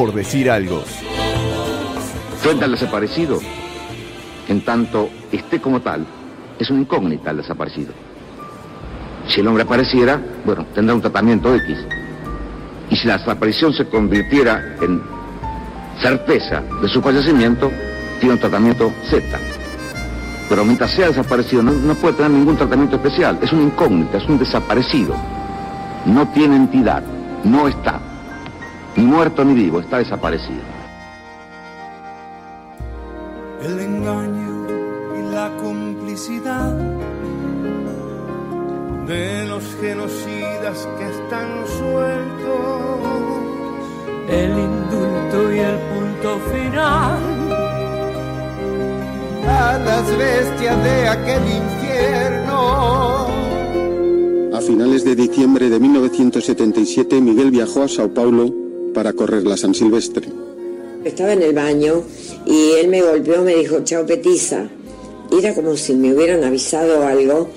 por 0.00 0.14
decir 0.14 0.50
algo. 0.50 0.82
Frente 2.40 2.64
al 2.64 2.70
desaparecido, 2.70 3.38
en 4.48 4.64
tanto 4.64 5.10
esté 5.30 5.60
como 5.60 5.82
tal, 5.82 6.06
es 6.58 6.70
una 6.70 6.80
incógnita 6.80 7.32
el 7.32 7.36
desaparecido. 7.36 7.92
Si 9.28 9.40
el 9.42 9.46
hombre 9.46 9.64
apareciera, 9.64 10.18
bueno, 10.46 10.64
tendrá 10.74 10.94
un 10.94 11.02
tratamiento 11.02 11.54
X. 11.54 11.76
Y 12.88 12.96
si 12.96 13.08
la 13.08 13.18
desaparición 13.18 13.74
se 13.74 13.88
convirtiera 13.88 14.74
en 14.80 15.02
certeza 16.00 16.62
de 16.80 16.88
su 16.88 17.02
fallecimiento, 17.02 17.70
tiene 18.20 18.36
un 18.36 18.40
tratamiento 18.40 18.90
Z. 19.10 19.38
Pero 20.48 20.64
mientras 20.64 20.92
sea 20.92 21.08
desaparecido, 21.08 21.62
no, 21.62 21.72
no 21.72 21.94
puede 21.94 22.14
tener 22.14 22.30
ningún 22.30 22.56
tratamiento 22.56 22.96
especial. 22.96 23.38
Es 23.42 23.52
una 23.52 23.64
incógnita, 23.64 24.16
es 24.16 24.24
un 24.24 24.38
desaparecido. 24.38 25.14
No 26.06 26.26
tiene 26.28 26.56
entidad, 26.56 27.02
no 27.44 27.68
está. 27.68 28.09
Ni 29.00 29.06
muerto 29.06 29.42
ni 29.42 29.54
vivo, 29.54 29.80
está 29.80 29.96
desaparecido. 29.96 30.60
El 33.62 33.80
engaño 33.80 34.66
y 35.18 35.22
la 35.32 35.56
complicidad 35.56 36.74
de 39.06 39.46
los 39.46 39.64
genocidas 39.80 40.86
que 40.98 41.08
están 41.08 41.66
sueltos. 41.78 43.00
El 44.28 44.50
indulto 44.50 45.50
y 45.50 45.58
el 45.60 45.78
punto 45.94 46.38
final. 46.52 47.18
A 49.48 49.78
las 49.78 50.18
bestias 50.18 50.84
de 50.84 51.08
aquel 51.08 51.42
infierno. 51.48 53.28
A 54.54 54.60
finales 54.60 55.04
de 55.04 55.16
diciembre 55.16 55.70
de 55.70 55.80
1977, 55.80 57.18
Miguel 57.22 57.50
viajó 57.50 57.84
a 57.84 57.88
Sao 57.88 58.12
Paulo 58.12 58.69
para 58.94 59.12
correr 59.12 59.44
la 59.46 59.56
San 59.56 59.74
Silvestre. 59.74 60.28
Estaba 61.04 61.32
en 61.32 61.42
el 61.42 61.54
baño 61.54 62.02
y 62.46 62.72
él 62.72 62.88
me 62.88 63.02
golpeó, 63.02 63.42
me 63.42 63.54
dijo, 63.54 63.80
chao 63.84 64.04
petiza. 64.06 64.68
Y 65.30 65.38
era 65.38 65.54
como 65.54 65.76
si 65.76 65.94
me 65.94 66.12
hubieran 66.12 66.44
avisado 66.44 67.06
algo. 67.06 67.48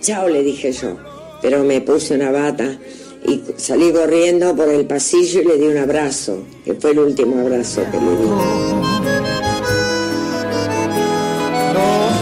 Chao, 0.00 0.28
le 0.28 0.42
dije 0.42 0.72
yo. 0.72 0.96
Pero 1.42 1.64
me 1.64 1.80
puse 1.80 2.14
una 2.14 2.30
bata 2.30 2.78
y 3.26 3.42
salí 3.56 3.92
corriendo 3.92 4.54
por 4.54 4.68
el 4.68 4.86
pasillo 4.86 5.40
y 5.42 5.44
le 5.44 5.58
di 5.58 5.66
un 5.66 5.78
abrazo, 5.78 6.44
que 6.64 6.74
fue 6.74 6.92
el 6.92 7.00
último 7.00 7.40
abrazo 7.40 7.82
que 7.90 7.98
le 7.98 8.10
di. 8.10 8.28
Los 11.74 12.14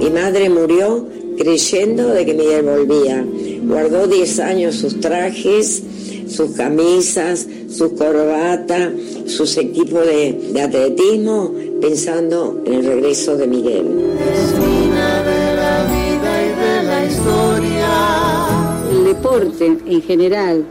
Mi 0.00 0.10
madre 0.10 0.50
murió 0.50 1.06
creyendo 1.38 2.08
de 2.08 2.26
que 2.26 2.34
Miguel 2.34 2.64
volvía. 2.64 3.24
Guardó 3.62 4.08
10 4.08 4.40
años 4.40 4.74
sus 4.74 4.98
trajes, 4.98 5.80
sus 6.26 6.56
camisas, 6.56 7.46
sus 7.70 7.92
corbatas, 7.92 8.90
sus 9.26 9.56
equipos 9.58 10.04
de, 10.04 10.32
de 10.52 10.60
atletismo, 10.60 11.54
pensando 11.80 12.60
en 12.66 12.74
el 12.74 12.84
regreso 12.84 13.36
de 13.36 13.46
Miguel. 13.46 13.86
Esquina 14.34 15.22
de 15.22 15.54
la 15.54 15.84
vida 15.84 16.42
y 16.42 16.48
de 16.48 16.82
la 16.82 17.04
historia. 17.04 17.88
El 18.90 19.04
deporte 19.04 19.66
en 19.86 20.02
general, 20.02 20.66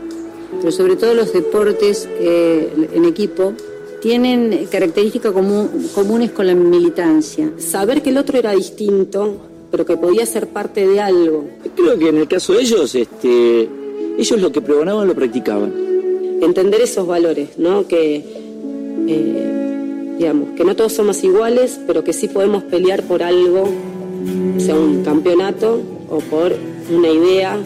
pero 0.58 0.70
sobre 0.70 0.96
todo 0.96 1.14
los 1.14 1.32
deportes 1.32 2.06
eh, 2.20 2.70
en 2.92 3.06
equipo, 3.06 3.54
tienen 4.02 4.66
características 4.70 5.32
comu- 5.32 5.68
comunes 5.94 6.32
con 6.32 6.46
la 6.46 6.54
militancia. 6.54 7.52
Saber 7.58 8.02
que 8.02 8.10
el 8.10 8.18
otro 8.18 8.36
era 8.38 8.50
distinto, 8.52 9.36
pero 9.70 9.86
que 9.86 9.96
podía 9.96 10.26
ser 10.26 10.48
parte 10.48 10.86
de 10.86 11.00
algo. 11.00 11.44
Creo 11.76 11.96
que 11.98 12.08
en 12.08 12.16
el 12.18 12.26
caso 12.28 12.52
de 12.52 12.62
ellos, 12.62 12.94
este, 12.94 13.68
ellos 14.18 14.40
lo 14.40 14.50
que 14.52 14.60
pregonaban 14.60 15.06
lo 15.06 15.14
practicaban. 15.14 15.72
Entender 16.42 16.80
esos 16.82 17.06
valores, 17.06 17.50
¿no? 17.58 17.86
Que, 17.86 18.16
eh, 19.08 20.14
digamos, 20.18 20.48
que 20.56 20.64
no 20.64 20.74
todos 20.74 20.92
somos 20.92 21.22
iguales, 21.22 21.78
pero 21.86 22.02
que 22.02 22.12
sí 22.12 22.26
podemos 22.26 22.64
pelear 22.64 23.04
por 23.04 23.22
algo, 23.22 23.68
sea 24.58 24.74
un 24.74 25.04
campeonato 25.04 25.80
o 26.10 26.18
por 26.18 26.52
una 26.92 27.08
idea 27.08 27.56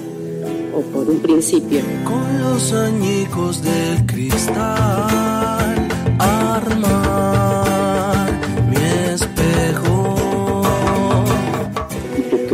o 0.75 0.81
por 0.83 1.09
un 1.09 1.19
principio. 1.21 1.81
Con 2.05 2.41
los 2.43 2.73
añicos 2.75 3.63
del 3.63 4.05
cristal, 4.07 5.76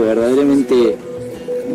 que 0.03 0.09
verdaderamente 0.09 0.97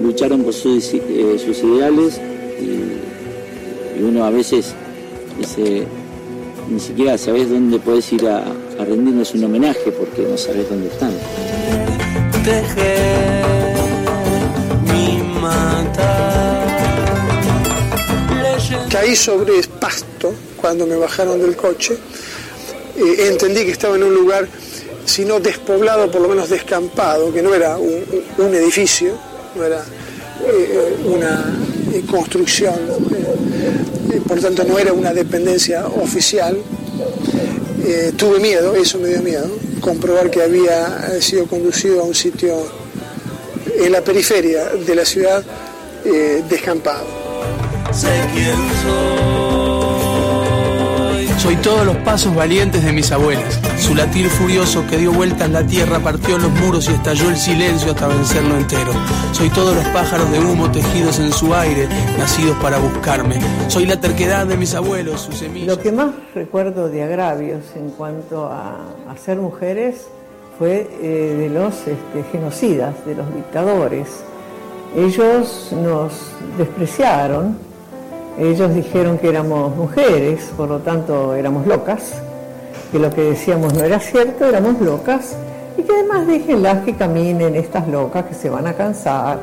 lucharon 0.01 0.43
por 0.43 0.53
sus, 0.53 0.93
eh, 0.93 1.39
sus 1.43 1.57
ideales 1.59 2.19
y, 2.59 3.99
y 3.99 4.03
uno 4.03 4.25
a 4.25 4.29
veces 4.29 4.73
dice, 5.39 5.85
ni 6.69 6.79
siquiera 6.79 7.17
sabes 7.17 7.49
dónde 7.49 7.79
puedes 7.79 8.11
ir 8.11 8.27
a, 8.27 8.39
a 8.39 8.85
rendirles 8.85 9.33
un 9.33 9.45
homenaje 9.45 9.91
porque 9.91 10.23
no 10.23 10.37
sabes 10.37 10.69
dónde 10.69 10.87
están. 10.87 11.11
Tejer 12.43 13.75
mi 14.91 15.23
mata. 15.39 16.65
Caí 18.91 19.15
sobre 19.15 19.53
pasto 19.79 20.33
cuando 20.59 20.85
me 20.85 20.95
bajaron 20.95 21.39
del 21.39 21.55
coche. 21.55 21.97
Eh, 22.97 23.27
entendí 23.29 23.63
que 23.63 23.71
estaba 23.71 23.95
en 23.95 24.03
un 24.03 24.13
lugar, 24.13 24.47
si 25.07 25.23
no 25.23 25.39
despoblado, 25.39 26.11
por 26.11 26.21
lo 26.21 26.27
menos 26.27 26.49
descampado, 26.49 27.33
que 27.33 27.41
no 27.41 27.55
era 27.55 27.77
un, 27.77 28.53
edificio, 28.53 29.13
no 29.55 29.63
era 29.63 29.81
eh, 30.45 30.97
una 31.05 31.45
eh, 31.93 32.03
construcción, 32.05 32.75
eh, 34.11 34.21
por 34.27 34.41
tanto 34.41 34.65
no 34.65 34.77
era 34.77 34.91
una 34.91 35.13
dependencia 35.13 35.87
oficial. 35.87 36.57
Eh, 37.85 38.11
tuve 38.17 38.41
miedo, 38.41 38.75
eso 38.75 38.99
me 38.99 39.07
dio 39.07 39.21
miedo, 39.21 39.49
comprobar 39.79 40.29
que 40.29 40.43
había 40.43 41.21
sido 41.21 41.45
conducido 41.45 42.01
a 42.01 42.03
un 42.03 42.13
sitio 42.13 42.57
en 43.79 43.91
la 43.93 44.01
periferia 44.01 44.65
de 44.65 44.95
la 44.95 45.05
ciudad 45.05 45.41
descampado. 46.49 47.05
Soy 51.47 51.55
todos 51.55 51.85
los 51.85 51.95
pasos 51.99 52.35
valientes 52.35 52.83
de 52.83 52.91
mis 52.91 53.09
abuelas. 53.09 53.57
Su 53.79 53.95
latir 53.95 54.27
furioso 54.27 54.85
que 54.85 54.97
dio 54.97 55.13
vueltas 55.13 55.49
la 55.49 55.65
tierra, 55.65 55.97
partió 55.97 56.37
los 56.37 56.51
muros 56.51 56.89
y 56.89 56.91
estalló 56.91 57.29
el 57.29 57.37
silencio 57.37 57.91
hasta 57.91 58.09
vencerlo 58.09 58.57
entero. 58.57 58.91
Soy 59.31 59.49
todos 59.51 59.73
los 59.73 59.85
pájaros 59.85 60.29
de 60.29 60.41
humo 60.41 60.69
tejidos 60.69 61.19
en 61.19 61.31
su 61.31 61.55
aire, 61.55 61.87
nacidos 62.17 62.57
para 62.57 62.79
buscarme. 62.79 63.39
Soy 63.69 63.85
la 63.85 63.97
terquedad 63.97 64.45
de 64.45 64.57
mis 64.57 64.75
abuelos, 64.75 65.21
sus 65.21 65.37
semillas. 65.37 65.77
Lo 65.77 65.81
que 65.81 65.93
más 65.93 66.09
recuerdo 66.35 66.89
de 66.89 67.03
agravios 67.03 67.63
en 67.77 67.91
cuanto 67.91 68.51
a, 68.51 69.15
ser 69.17 69.37
mujeres 69.37 70.09
fue 70.59 70.89
eh, 71.01 71.35
de 71.39 71.49
los 71.49 71.73
este, 71.87 72.23
genocidas, 72.29 72.93
de 73.05 73.15
los 73.15 73.33
dictadores. 73.33 74.09
Ellos 74.97 75.71
nos 75.81 76.11
despreciaron, 76.57 77.66
ellos 78.37 78.73
dijeron 78.73 79.17
que 79.17 79.29
éramos 79.29 79.75
mujeres, 79.75 80.51
por 80.55 80.69
lo 80.69 80.79
tanto 80.79 81.33
éramos 81.33 81.65
locas, 81.65 82.13
que 82.91 82.99
lo 82.99 83.09
que 83.09 83.21
decíamos 83.21 83.73
no 83.73 83.83
era 83.83 83.99
cierto, 83.99 84.45
éramos 84.45 84.79
locas, 84.79 85.35
y 85.77 85.81
que 85.83 85.91
además 85.91 86.27
déjenlas 86.27 86.83
que 86.83 86.93
caminen 86.95 87.55
estas 87.55 87.87
locas, 87.87 88.25
que 88.25 88.35
se 88.35 88.49
van 88.49 88.67
a 88.67 88.73
cansar, 88.73 89.39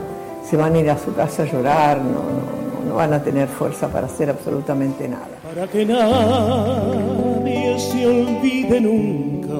se 0.49 0.56
van 0.56 0.75
a 0.75 0.78
ir 0.78 0.91
a 0.91 0.99
su 0.99 1.15
casa 1.15 1.43
a 1.43 1.47
llorar, 1.47 1.99
no, 1.99 2.05
no, 2.05 2.88
no, 2.88 2.94
van 2.97 3.12
a 3.12 3.22
tener 3.22 3.49
fuerza 3.49 3.88
para 3.88 4.06
hacer 4.06 4.31
absolutamente 4.31 5.09
nada. 5.09 5.26
Para 5.43 5.66
que 5.66 5.84
nadie 5.84 7.78
se 7.78 8.06
olvide 8.06 8.81
nunca. 8.81 9.55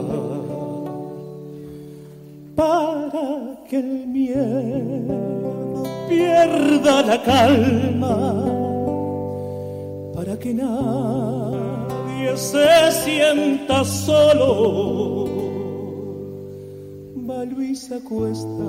Para 2.55 3.11
que 3.69 3.77
el 3.79 4.07
miedo 4.07 5.83
pierda 6.09 7.03
la 7.03 7.23
calma. 7.23 8.44
Para 10.35 10.43
que 10.43 10.53
nadie 10.53 12.37
se 12.37 12.91
sienta 13.05 13.85
solo. 13.85 15.27
Va 17.29 17.45
Luisa 17.45 18.01
Cuesta 18.01 18.65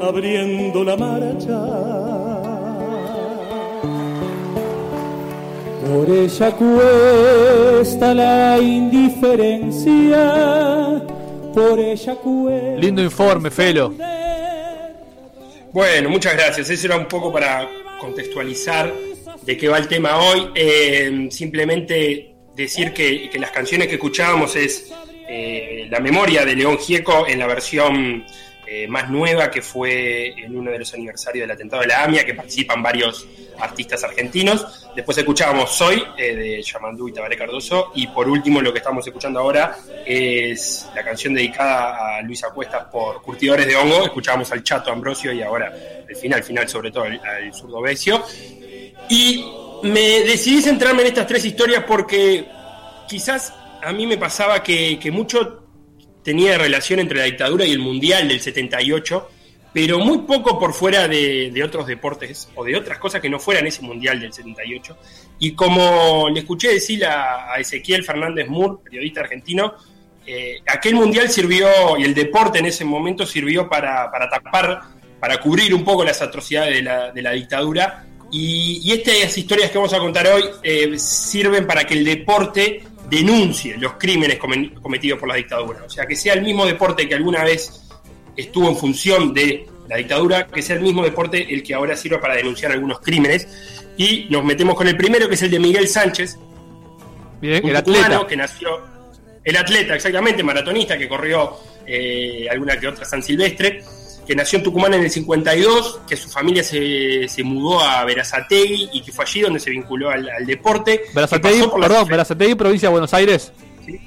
abriendo 0.00 0.82
la 0.82 0.96
marcha. 0.96 1.60
Por 5.86 6.10
ella 6.10 6.50
cuesta 6.50 8.12
la 8.12 8.58
indiferencia, 8.58 11.00
por 11.54 11.78
ella 11.78 12.16
cuesta. 12.16 12.76
Lindo 12.76 13.02
informe, 13.02 13.52
Felo. 13.52 13.94
Bueno, 15.72 16.10
muchas 16.10 16.34
gracias. 16.34 16.70
Eso 16.70 16.88
era 16.88 16.96
un 16.96 17.06
poco 17.06 17.32
para 17.32 17.68
contextualizar 18.00 19.11
de 19.44 19.56
qué 19.56 19.68
va 19.68 19.78
el 19.78 19.88
tema 19.88 20.18
hoy. 20.18 20.50
Eh, 20.54 21.28
simplemente 21.30 22.34
decir 22.54 22.92
que, 22.92 23.28
que 23.30 23.38
las 23.38 23.50
canciones 23.50 23.88
que 23.88 23.94
escuchábamos 23.94 24.56
es 24.56 24.92
eh, 25.28 25.86
la 25.90 26.00
memoria 26.00 26.44
de 26.44 26.54
León 26.54 26.78
Gieco 26.78 27.26
en 27.26 27.38
la 27.38 27.46
versión 27.46 28.24
eh, 28.66 28.86
más 28.88 29.10
nueva 29.10 29.50
que 29.50 29.60
fue 29.60 30.28
en 30.28 30.56
uno 30.56 30.70
de 30.70 30.78
los 30.78 30.94
aniversarios 30.94 31.42
del 31.42 31.50
atentado 31.50 31.82
de 31.82 31.88
la 31.88 32.04
AMIA, 32.04 32.24
que 32.24 32.34
participan 32.34 32.82
varios 32.82 33.26
artistas 33.58 34.02
argentinos. 34.04 34.88
Después 34.96 35.18
escuchábamos 35.18 35.70
Soy 35.76 36.02
de 36.16 36.62
Yamandú 36.62 37.08
y 37.08 37.12
Tabaré 37.12 37.36
Cardoso. 37.36 37.92
Y 37.94 38.06
por 38.06 38.28
último, 38.28 38.62
lo 38.62 38.72
que 38.72 38.78
estamos 38.78 39.06
escuchando 39.06 39.40
ahora 39.40 39.76
es 40.06 40.88
la 40.94 41.04
canción 41.04 41.34
dedicada 41.34 42.16
a 42.16 42.22
Luisa 42.22 42.50
Cuestas 42.50 42.84
por 42.84 43.20
Curtidores 43.20 43.66
de 43.66 43.76
Hongo. 43.76 44.04
Escuchábamos 44.04 44.50
al 44.52 44.62
Chato 44.62 44.90
Ambrosio 44.90 45.32
y 45.32 45.42
ahora 45.42 45.72
el 46.08 46.16
final, 46.16 46.42
final 46.42 46.66
sobre 46.68 46.90
todo 46.90 47.04
al, 47.04 47.20
al 47.24 47.52
zurdo 47.52 47.82
Besio. 47.82 48.24
Y 49.12 49.44
me 49.82 50.22
decidí 50.22 50.62
centrarme 50.62 51.02
en 51.02 51.08
estas 51.08 51.26
tres 51.26 51.44
historias 51.44 51.84
porque 51.86 52.46
quizás 53.06 53.52
a 53.82 53.92
mí 53.92 54.06
me 54.06 54.16
pasaba 54.16 54.62
que, 54.62 54.98
que 54.98 55.10
mucho 55.10 55.66
tenía 56.24 56.56
relación 56.56 56.98
entre 56.98 57.18
la 57.18 57.24
dictadura 57.24 57.66
y 57.66 57.72
el 57.72 57.78
Mundial 57.78 58.26
del 58.26 58.40
78, 58.40 59.28
pero 59.74 59.98
muy 59.98 60.20
poco 60.20 60.58
por 60.58 60.72
fuera 60.72 61.08
de, 61.08 61.50
de, 61.52 61.62
otros 61.62 61.86
deportes 61.86 62.48
o 62.54 62.64
de 62.64 62.74
otras 62.74 62.96
cosas 62.96 63.20
que 63.20 63.28
no 63.28 63.38
fueran 63.38 63.66
ese 63.66 63.82
Mundial 63.82 64.18
del 64.18 64.32
78. 64.32 64.96
Y 65.40 65.52
como 65.52 66.30
le 66.30 66.40
escuché 66.40 66.72
decir 66.72 67.04
a, 67.04 67.54
Ezequiel 67.58 68.04
Fernández 68.04 68.48
Moore, 68.48 68.78
periodista 68.82 69.20
argentino, 69.20 69.74
eh, 70.26 70.60
aquel 70.66 70.94
Mundial 70.94 71.28
sirvió, 71.28 71.68
y 71.98 72.04
el 72.04 72.14
deporte 72.14 72.60
en 72.60 72.64
ese 72.64 72.86
momento 72.86 73.26
sirvió 73.26 73.68
para, 73.68 74.10
para 74.10 74.30
tapar, 74.30 74.80
para 75.20 75.38
cubrir 75.38 75.74
un 75.74 75.84
poco 75.84 76.02
las 76.02 76.22
atrocidades 76.22 76.76
de 76.76 76.82
la, 76.82 77.12
de 77.12 77.20
la 77.20 77.32
dictadura. 77.32 78.06
Y, 78.32 78.80
y, 78.82 78.92
estas 78.92 79.36
historias 79.36 79.70
que 79.70 79.76
vamos 79.76 79.92
a 79.92 79.98
contar 79.98 80.26
hoy 80.26 80.42
eh, 80.62 80.98
sirven 80.98 81.66
para 81.66 81.84
que 81.84 81.94
el 81.94 82.04
deporte 82.04 82.82
denuncie 83.08 83.76
los 83.76 83.92
crímenes 83.94 84.38
cometidos 84.38 85.18
por 85.18 85.28
la 85.28 85.34
dictadura. 85.34 85.84
O 85.84 85.90
sea, 85.90 86.06
que 86.06 86.16
sea 86.16 86.32
el 86.32 86.40
mismo 86.40 86.64
deporte 86.64 87.06
que 87.06 87.14
alguna 87.14 87.44
vez 87.44 87.90
estuvo 88.34 88.70
en 88.70 88.76
función 88.76 89.34
de 89.34 89.66
la 89.86 89.98
dictadura, 89.98 90.46
que 90.46 90.62
sea 90.62 90.76
el 90.76 90.82
mismo 90.82 91.04
deporte 91.04 91.52
el 91.52 91.62
que 91.62 91.74
ahora 91.74 91.94
sirva 91.94 92.20
para 92.20 92.34
denunciar 92.34 92.72
algunos 92.72 93.00
crímenes. 93.00 93.46
Y 93.98 94.26
nos 94.30 94.42
metemos 94.42 94.74
con 94.76 94.88
el 94.88 94.96
primero, 94.96 95.28
que 95.28 95.34
es 95.34 95.42
el 95.42 95.50
de 95.50 95.58
Miguel 95.58 95.86
Sánchez. 95.86 96.38
Bien, 97.38 97.66
el 97.68 97.76
atleta. 97.76 98.26
Que 98.26 98.36
nació, 98.36 98.80
el 99.44 99.56
atleta, 99.56 99.94
exactamente, 99.94 100.42
maratonista, 100.42 100.96
que 100.96 101.06
corrió 101.06 101.58
eh, 101.86 102.46
alguna 102.50 102.80
que 102.80 102.88
otra 102.88 103.04
San 103.04 103.22
Silvestre 103.22 103.84
que 104.26 104.34
nació 104.34 104.58
en 104.58 104.64
Tucumán 104.64 104.94
en 104.94 105.02
el 105.02 105.10
52, 105.10 106.00
que 106.08 106.16
su 106.16 106.28
familia 106.28 106.62
se, 106.62 107.28
se 107.28 107.42
mudó 107.42 107.80
a 107.80 108.04
Verazategui 108.04 108.90
y 108.92 109.02
que 109.02 109.12
fue 109.12 109.24
allí 109.24 109.40
donde 109.40 109.60
se 109.60 109.70
vinculó 109.70 110.10
al, 110.10 110.28
al 110.28 110.46
deporte. 110.46 111.02
Verazategui, 111.14 111.68
perdón, 111.80 112.08
Verazategui, 112.08 112.54
provincia 112.54 112.88
de 112.88 112.92
Buenos 112.92 113.14
Aires. 113.14 113.52
¿Sí? 113.84 114.00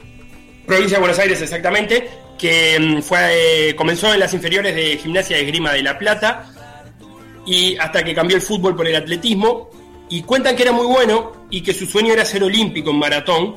Provincia 0.65 0.97
de 0.97 1.01
Buenos 1.01 1.19
Aires, 1.19 1.41
exactamente, 1.41 2.09
que 2.38 3.01
fue 3.03 3.69
eh, 3.69 3.75
comenzó 3.75 4.13
en 4.13 4.19
las 4.19 4.33
inferiores 4.33 4.75
de 4.75 4.97
Gimnasia 4.97 5.38
de 5.38 5.44
Esgrima 5.44 5.73
de 5.73 5.83
La 5.83 5.97
Plata 5.97 6.51
y 7.45 7.77
hasta 7.77 8.03
que 8.03 8.15
cambió 8.15 8.35
el 8.35 8.41
fútbol 8.41 8.75
por 8.75 8.88
el 8.88 8.95
atletismo 8.95 9.69
y 10.09 10.23
cuentan 10.23 10.56
que 10.56 10.63
era 10.63 10.71
muy 10.71 10.85
bueno 10.85 11.45
y 11.50 11.61
que 11.61 11.73
su 11.73 11.85
sueño 11.85 12.13
era 12.13 12.25
ser 12.25 12.44
olímpico 12.44 12.89
en 12.89 13.00
maratón 13.00 13.56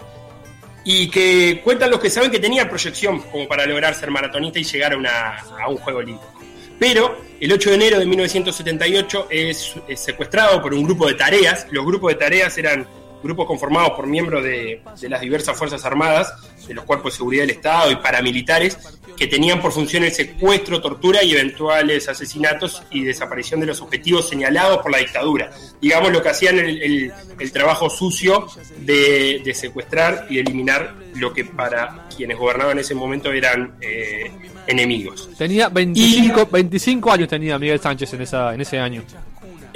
y 0.84 1.08
que 1.08 1.60
cuentan 1.62 1.90
los 1.90 2.00
que 2.00 2.10
saben 2.10 2.30
que 2.30 2.38
tenía 2.38 2.68
proyección 2.68 3.20
como 3.20 3.46
para 3.46 3.66
lograr 3.66 3.94
ser 3.94 4.10
maratonista 4.10 4.58
y 4.58 4.64
llegar 4.64 4.92
a, 4.92 4.96
una, 4.96 5.38
a 5.62 5.68
un 5.68 5.76
juego 5.76 5.98
olímpico. 5.98 6.37
Pero 6.78 7.18
el 7.40 7.52
8 7.52 7.70
de 7.70 7.76
enero 7.76 7.98
de 7.98 8.06
1978 8.06 9.26
es, 9.30 9.74
es, 9.88 10.00
secuestrado 10.00 10.60
por 10.62 10.74
un 10.74 10.84
grupo 10.84 11.06
de 11.06 11.14
tareas. 11.14 11.66
Los 11.70 11.84
grupos 11.84 12.12
de 12.12 12.16
tareas 12.16 12.56
eran 12.58 12.86
grupos 13.22 13.46
conformados 13.46 13.90
por 13.90 14.06
miembros 14.06 14.42
de, 14.44 14.82
de, 15.00 15.08
las 15.08 15.20
diversas 15.20 15.56
Fuerzas 15.56 15.84
Armadas, 15.84 16.32
de 16.66 16.74
los 16.74 16.84
cuerpos 16.84 17.12
de 17.12 17.16
seguridad 17.16 17.42
del 17.42 17.50
Estado 17.50 17.90
y 17.90 17.96
paramilitares, 17.96 18.78
que 19.18 19.26
tenían 19.26 19.60
por 19.60 19.72
función 19.72 20.04
el 20.04 20.12
secuestro, 20.12 20.80
tortura 20.80 21.24
y 21.24 21.32
eventuales 21.32 22.08
asesinatos 22.08 22.82
y 22.90 23.02
desaparición 23.02 23.60
de 23.60 23.66
los 23.66 23.80
objetivos 23.80 24.28
señalados 24.28 24.78
por 24.78 24.92
la 24.92 24.98
dictadura. 24.98 25.50
Digamos 25.80 26.12
lo 26.12 26.22
que 26.22 26.28
hacían 26.28 26.58
el, 26.58 27.12
trabajo 27.52 27.90
sucio 27.90 28.46
de, 28.78 29.42
secuestrar 29.54 30.26
y 30.30 30.38
eliminar 30.38 30.94
lo 31.14 31.32
que 31.32 31.44
para 31.44 32.08
quienes 32.16 32.38
gobernaban 32.38 32.72
en 32.72 32.80
ese 32.80 32.94
momento 32.94 33.32
eran 33.32 33.76
eh, 33.80 34.30
enemigos. 34.68 35.28
Tenía 35.36 35.68
25, 35.68 36.40
y, 36.42 36.52
25 36.52 37.10
años 37.10 37.28
tenía 37.28 37.58
Miguel 37.58 37.80
Sánchez 37.80 38.12
en, 38.14 38.22
esa, 38.22 38.54
en 38.54 38.60
ese 38.60 38.78
año. 38.78 39.02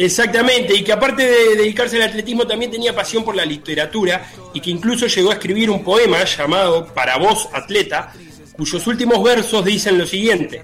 Exactamente, 0.05 0.75
y 0.75 0.83
que 0.83 0.93
aparte 0.93 1.25
de 1.25 1.55
dedicarse 1.55 1.95
al 1.95 2.09
atletismo 2.09 2.45
también 2.45 2.73
tenía 2.73 2.93
pasión 2.93 3.25
por 3.25 3.37
la 3.37 3.45
literatura 3.45 4.29
y 4.53 4.61
que 4.61 4.71
incluso 4.71 5.07
llegó 5.07 5.31
a 5.31 5.35
escribir 5.35 5.71
un 5.71 5.85
poema 5.85 6.25
llamado 6.25 6.93
Para 6.93 7.19
vos, 7.19 7.49
atleta, 7.53 8.13
cuyos 8.57 8.85
últimos 8.89 9.23
versos 9.23 9.65
dicen 9.65 9.99
lo 9.99 10.05
siguiente. 10.05 10.61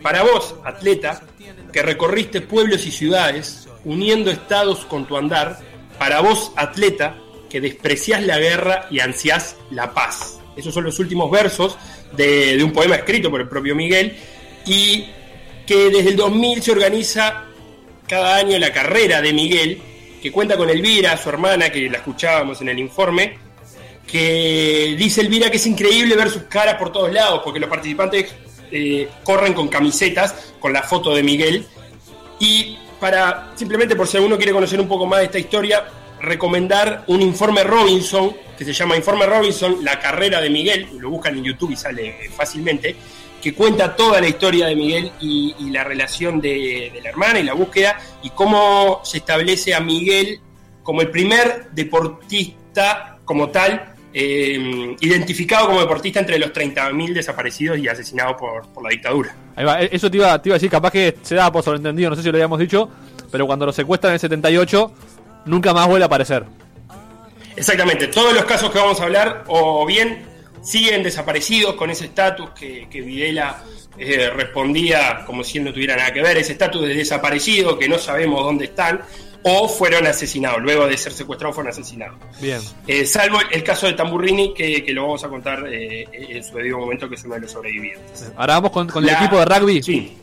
Para 0.00 0.22
vos, 0.22 0.54
atleta, 0.64 1.20
que 1.70 1.82
recorriste 1.82 2.40
pueblos 2.40 2.86
y 2.86 2.90
ciudades, 2.90 3.68
uniendo 3.84 4.30
estados 4.30 4.86
con 4.86 5.06
tu 5.06 5.18
andar, 5.18 5.58
para 5.98 6.20
vos, 6.20 6.52
atleta, 6.56 7.18
que 7.50 7.60
despreciás 7.60 8.22
la 8.22 8.38
guerra 8.38 8.86
y 8.90 9.00
ansiás 9.00 9.56
la 9.70 9.92
paz. 9.92 10.40
Esos 10.56 10.72
son 10.72 10.84
los 10.84 10.98
últimos 10.98 11.30
versos 11.30 11.76
de, 12.16 12.56
de 12.56 12.64
un 12.64 12.72
poema 12.72 12.94
escrito 12.94 13.30
por 13.30 13.42
el 13.42 13.50
propio 13.50 13.74
Miguel 13.74 14.16
y 14.64 15.08
que 15.66 15.90
desde 15.90 16.08
el 16.08 16.16
2000 16.16 16.62
se 16.62 16.72
organiza 16.72 17.47
cada 18.08 18.36
año 18.36 18.58
la 18.58 18.72
carrera 18.72 19.20
de 19.20 19.32
Miguel, 19.32 19.80
que 20.20 20.32
cuenta 20.32 20.56
con 20.56 20.68
Elvira, 20.70 21.16
su 21.16 21.28
hermana, 21.28 21.70
que 21.70 21.88
la 21.88 21.98
escuchábamos 21.98 22.60
en 22.60 22.70
el 22.70 22.78
informe, 22.78 23.38
que 24.06 24.96
dice 24.98 25.20
Elvira 25.20 25.50
que 25.50 25.58
es 25.58 25.66
increíble 25.66 26.16
ver 26.16 26.30
sus 26.30 26.44
caras 26.44 26.76
por 26.76 26.90
todos 26.90 27.12
lados, 27.12 27.42
porque 27.44 27.60
los 27.60 27.68
participantes 27.68 28.34
eh, 28.72 29.08
corren 29.22 29.52
con 29.52 29.68
camisetas 29.68 30.52
con 30.58 30.72
la 30.72 30.82
foto 30.82 31.14
de 31.14 31.22
Miguel. 31.22 31.66
Y 32.40 32.78
para, 32.98 33.52
simplemente 33.54 33.94
por 33.94 34.08
si 34.08 34.16
alguno 34.16 34.36
quiere 34.36 34.52
conocer 34.52 34.80
un 34.80 34.88
poco 34.88 35.06
más 35.06 35.20
de 35.20 35.26
esta 35.26 35.38
historia, 35.38 35.84
recomendar 36.20 37.04
un 37.06 37.22
informe 37.22 37.62
Robinson, 37.62 38.34
que 38.56 38.64
se 38.64 38.72
llama 38.72 38.96
Informe 38.96 39.26
Robinson, 39.26 39.84
la 39.84 40.00
carrera 40.00 40.40
de 40.40 40.50
Miguel, 40.50 40.88
lo 40.98 41.10
buscan 41.10 41.36
en 41.36 41.44
YouTube 41.44 41.72
y 41.72 41.76
sale 41.76 42.30
fácilmente, 42.36 42.96
que 43.42 43.54
cuenta 43.54 43.94
toda 43.96 44.20
la 44.20 44.28
historia 44.28 44.66
de 44.66 44.76
Miguel 44.76 45.12
y, 45.20 45.54
y 45.58 45.70
la 45.70 45.84
relación 45.84 46.40
de, 46.40 46.90
de, 46.92 47.00
la 47.00 47.08
hermana 47.10 47.40
y 47.40 47.44
la 47.44 47.54
búsqueda 47.54 47.98
y 48.22 48.30
cómo 48.30 49.00
se 49.04 49.18
establece 49.18 49.74
a 49.74 49.80
Miguel 49.80 50.40
como 50.82 51.02
el 51.02 51.10
primer 51.10 51.70
deportista 51.72 53.18
como 53.24 53.50
tal, 53.50 53.92
eh, 54.14 54.96
identificado 55.00 55.66
como 55.66 55.80
deportista 55.80 56.18
entre 56.18 56.38
los 56.38 56.50
30.000 56.50 57.12
desaparecidos 57.12 57.76
y 57.78 57.86
asesinados 57.88 58.36
por, 58.38 58.66
por, 58.68 58.82
la 58.82 58.88
dictadura. 58.88 59.36
Ahí 59.54 59.66
va, 59.66 59.82
eso 59.82 60.10
te 60.10 60.16
iba, 60.16 60.40
te 60.40 60.48
iba 60.48 60.54
a 60.54 60.58
decir, 60.58 60.70
capaz 60.70 60.90
que 60.90 61.14
se 61.20 61.34
daba 61.34 61.52
por 61.52 61.62
sobreentendido, 61.62 62.08
no 62.08 62.16
sé 62.16 62.22
si 62.22 62.30
lo 62.30 62.36
habíamos 62.36 62.58
dicho, 62.58 62.88
pero 63.30 63.46
cuando 63.46 63.66
lo 63.66 63.72
secuestran 63.72 64.12
en 64.12 64.14
el 64.14 64.20
78, 64.20 64.92
nunca 65.44 65.74
más 65.74 65.86
vuelve 65.86 66.04
a 66.04 66.06
aparecer. 66.06 66.44
Exactamente, 67.54 68.06
todos 68.06 68.32
los 68.32 68.44
casos 68.46 68.70
que 68.70 68.78
vamos 68.78 68.98
a 68.98 69.04
hablar, 69.04 69.44
o 69.48 69.84
bien 69.84 70.24
siguen 70.62 71.02
desaparecidos 71.02 71.74
con 71.74 71.90
ese 71.90 72.06
estatus 72.06 72.50
que, 72.50 72.88
que, 72.90 73.00
Videla 73.00 73.62
eh, 73.98 74.30
respondía 74.30 75.24
como 75.26 75.42
si 75.44 75.58
él 75.58 75.64
no 75.64 75.72
tuviera 75.72 75.96
nada 75.96 76.12
que 76.12 76.22
ver, 76.22 76.36
ese 76.36 76.52
estatus 76.52 76.82
de 76.82 76.94
desaparecido 76.94 77.78
que 77.78 77.88
no 77.88 77.98
sabemos 77.98 78.42
dónde 78.44 78.66
están, 78.66 79.00
o 79.42 79.68
fueron 79.68 80.06
asesinados, 80.06 80.60
luego 80.60 80.86
de 80.86 80.96
ser 80.96 81.12
secuestrados 81.12 81.54
fueron 81.54 81.70
asesinados. 81.70 82.18
Bien. 82.40 82.60
Eh, 82.86 83.06
salvo 83.06 83.38
el 83.50 83.62
caso 83.62 83.86
de 83.86 83.92
Tamburrini, 83.92 84.52
que, 84.52 84.84
que 84.84 84.92
lo 84.92 85.02
vamos 85.02 85.24
a 85.24 85.28
contar 85.28 85.64
eh, 85.68 86.06
en 86.12 86.42
su 86.42 86.56
debido 86.56 86.78
momento, 86.78 87.08
que 87.08 87.14
es 87.14 87.24
uno 87.24 87.34
de 87.34 87.42
los 87.42 87.52
sobrevivientes. 87.52 88.32
Ahora 88.36 88.54
vamos 88.54 88.72
con, 88.72 88.88
con 88.88 89.06
La, 89.06 89.12
el 89.12 89.18
equipo 89.18 89.38
de 89.38 89.44
rugby. 89.44 89.82
Sí. 89.82 90.16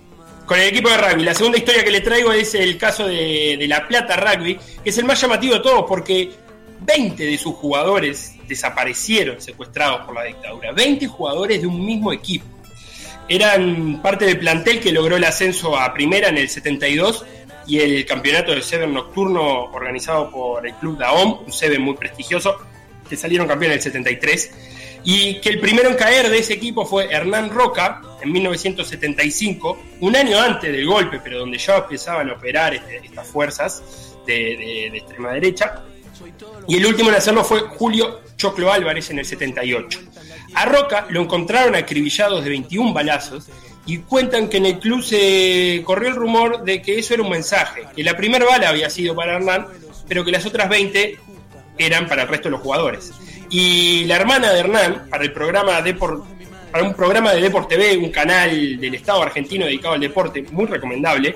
Con 0.46 0.60
el 0.60 0.68
equipo 0.68 0.90
de 0.90 0.98
rugby. 0.98 1.24
La 1.24 1.34
segunda 1.34 1.58
historia 1.58 1.84
que 1.84 1.92
le 1.92 2.02
traigo 2.02 2.32
es 2.32 2.54
el 2.56 2.78
caso 2.78 3.08
de, 3.08 3.56
de 3.58 3.68
La 3.68 3.88
Plata 3.88 4.16
Rugby, 4.16 4.60
que 4.84 4.90
es 4.90 4.98
el 4.98 5.06
más 5.06 5.20
llamativo 5.20 5.56
de 5.56 5.62
todos, 5.62 5.86
porque 5.88 6.32
20 6.82 7.26
de 7.26 7.38
sus 7.38 7.56
jugadores 7.56 8.36
desaparecieron 8.48 9.42
secuestrados 9.42 10.06
por 10.06 10.16
la 10.16 10.24
dictadura. 10.24 10.72
20 10.72 11.08
jugadores 11.08 11.62
de 11.62 11.68
un 11.68 11.86
mismo 11.86 12.12
equipo. 12.12 12.46
Eran 13.28 14.02
parte 14.02 14.26
del 14.26 14.38
plantel 14.38 14.80
que 14.80 14.92
logró 14.92 15.18
el 15.18 15.24
ascenso 15.24 15.78
a 15.78 15.94
primera 15.94 16.30
en 16.30 16.38
el 16.38 16.48
72 16.48 17.26
y 17.68 17.80
el 17.80 18.06
campeonato 18.06 18.52
del 18.52 18.62
Seven 18.62 18.94
Nocturno 18.94 19.66
organizado 19.66 20.30
por 20.30 20.66
el 20.66 20.74
Club 20.76 21.00
Daom, 21.00 21.40
un 21.46 21.52
Seven 21.52 21.82
muy 21.82 21.96
prestigioso, 21.96 22.58
que 23.10 23.18
salieron 23.18 23.48
campeones 23.48 23.86
en 23.86 23.92
el 23.96 24.06
73. 24.06 24.52
Y 25.04 25.40
que 25.40 25.50
el 25.50 25.60
primero 25.60 25.90
en 25.90 25.96
caer 25.96 26.30
de 26.30 26.40
ese 26.40 26.54
equipo 26.54 26.86
fue 26.86 27.12
Hernán 27.12 27.50
Roca 27.50 28.02
en 28.22 28.32
1975, 28.32 29.78
un 30.02 30.16
año 30.16 30.40
antes 30.40 30.72
del 30.72 30.86
golpe, 30.86 31.20
pero 31.24 31.40
donde 31.40 31.58
ya 31.58 31.78
empezaban 31.78 32.30
a 32.30 32.34
operar 32.34 32.74
este, 32.74 32.98
estas 32.98 33.28
fuerzas 33.28 33.84
de, 34.26 34.34
de, 34.34 34.90
de 34.92 34.98
extrema 34.98 35.32
derecha. 35.32 35.84
Y 36.68 36.78
el 36.78 36.86
último 36.86 37.10
en 37.10 37.16
hacerlo 37.16 37.44
fue 37.44 37.62
Julio 37.62 38.22
Choclo 38.38 38.72
Álvarez 38.72 39.10
en 39.10 39.20
el 39.20 39.26
78. 39.26 40.00
A 40.54 40.66
Roca 40.66 41.06
lo 41.10 41.22
encontraron 41.22 41.76
acribillados 41.76 42.44
de 42.44 42.50
21 42.50 42.94
balazos 42.94 43.48
y 43.86 44.00
cuentan 44.00 44.50
que 44.50 44.58
en 44.58 44.66
el 44.66 44.80
club 44.80 45.04
se 45.04 45.84
corrió 45.86 46.10
el 46.10 46.16
rumor 46.16 46.64
de 46.64 46.82
que 46.82 46.98
eso 47.00 47.14
era 47.14 47.24
un 47.24 47.30
mensaje, 47.30 47.84
que 47.96 48.04
la 48.04 48.18
primera 48.18 48.46
bala 48.46 48.70
había 48.70 48.90
sido 48.90 49.16
para 49.16 49.36
Hernán, 49.36 49.68
pero 50.08 50.26
que 50.26 50.32
las 50.32 50.46
otras 50.46 50.70
20 50.70 51.20
eran 51.78 52.08
para 52.08 52.24
el 52.24 52.28
resto 52.28 52.50
de 52.50 52.52
los 52.52 52.62
jugadores. 52.62 53.12
Y 53.50 54.06
la 54.06 54.16
hermana 54.16 54.52
de 54.52 54.60
Hernán, 54.60 55.08
para 55.10 55.24
el 55.24 55.34
programa 55.34 55.82
Deport 55.82 56.36
para 56.76 56.88
un 56.88 56.94
programa 56.94 57.32
de 57.32 57.40
Deporte 57.40 57.78
TV, 57.78 57.96
un 57.96 58.12
canal 58.12 58.78
del 58.82 58.96
Estado 58.96 59.24
argentino 59.24 59.66
dedicado 59.66 59.94
al 59.94 60.02
deporte, 60.02 60.44
muy 60.52 60.66
recomendable. 60.66 61.34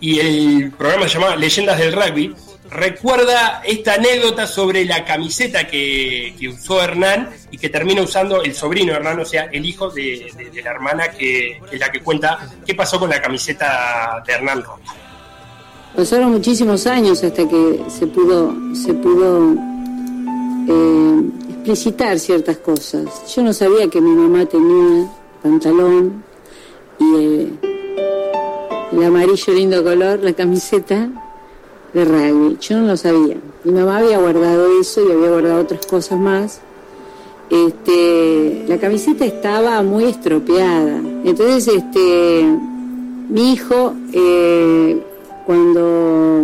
Y 0.00 0.18
el 0.18 0.72
programa 0.72 1.06
se 1.06 1.20
llama 1.20 1.36
Leyendas 1.36 1.78
del 1.78 1.92
Rugby. 1.92 2.34
Recuerda 2.74 3.60
esta 3.64 3.94
anécdota 3.94 4.46
sobre 4.46 4.86
la 4.86 5.04
camiseta 5.04 5.66
que, 5.66 6.34
usó 6.50 6.82
Hernán 6.82 7.28
y 7.50 7.58
que 7.58 7.68
termina 7.68 8.00
usando 8.00 8.42
el 8.42 8.54
sobrino 8.54 8.94
Hernán, 8.94 9.20
o 9.20 9.24
sea, 9.26 9.44
el 9.52 9.64
hijo 9.66 9.90
de, 9.90 10.32
la 10.64 10.70
hermana 10.70 11.10
que, 11.10 11.60
es 11.70 11.78
la 11.78 11.92
que 11.92 12.00
cuenta 12.00 12.38
qué 12.64 12.74
pasó 12.74 12.98
con 12.98 13.10
la 13.10 13.20
camiseta 13.20 14.22
de 14.26 14.32
Hernán 14.32 14.62
Roca. 14.62 14.94
Pasaron 15.94 16.32
muchísimos 16.32 16.86
años 16.86 17.22
hasta 17.22 17.46
que 17.46 17.84
se 17.88 18.06
pudo, 18.06 18.54
se 18.74 18.94
pudo 18.94 19.54
eh, 20.68 21.22
explicitar 21.50 22.18
ciertas 22.18 22.56
cosas. 22.56 23.34
Yo 23.34 23.42
no 23.42 23.52
sabía 23.52 23.88
que 23.88 24.00
mi 24.00 24.12
mamá 24.12 24.46
tenía 24.46 25.10
pantalón 25.42 26.24
y 26.98 27.16
eh, 27.16 27.52
el 28.92 29.04
amarillo 29.04 29.52
lindo 29.52 29.84
color, 29.84 30.20
la 30.20 30.32
camiseta 30.32 31.10
de 31.94 32.04
rugby. 32.04 32.56
Yo 32.60 32.80
no 32.80 32.86
lo 32.88 32.96
sabía. 32.96 33.36
Mi 33.64 33.72
mamá 33.72 33.98
había 33.98 34.18
guardado 34.18 34.66
eso 34.80 35.06
y 35.06 35.12
había 35.12 35.30
guardado 35.30 35.62
otras 35.62 35.86
cosas 35.86 36.18
más. 36.18 36.60
Este, 37.50 38.64
la 38.66 38.78
camiseta 38.78 39.24
estaba 39.24 39.82
muy 39.82 40.04
estropeada. 40.04 41.00
Entonces, 41.24 41.68
este, 41.68 42.44
mi 43.28 43.52
hijo, 43.52 43.94
eh, 44.12 45.02
cuando 45.44 46.42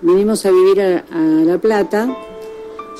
vinimos 0.00 0.46
a 0.46 0.50
vivir 0.50 0.80
a, 0.80 1.04
a 1.12 1.20
La 1.44 1.58
Plata, 1.58 2.08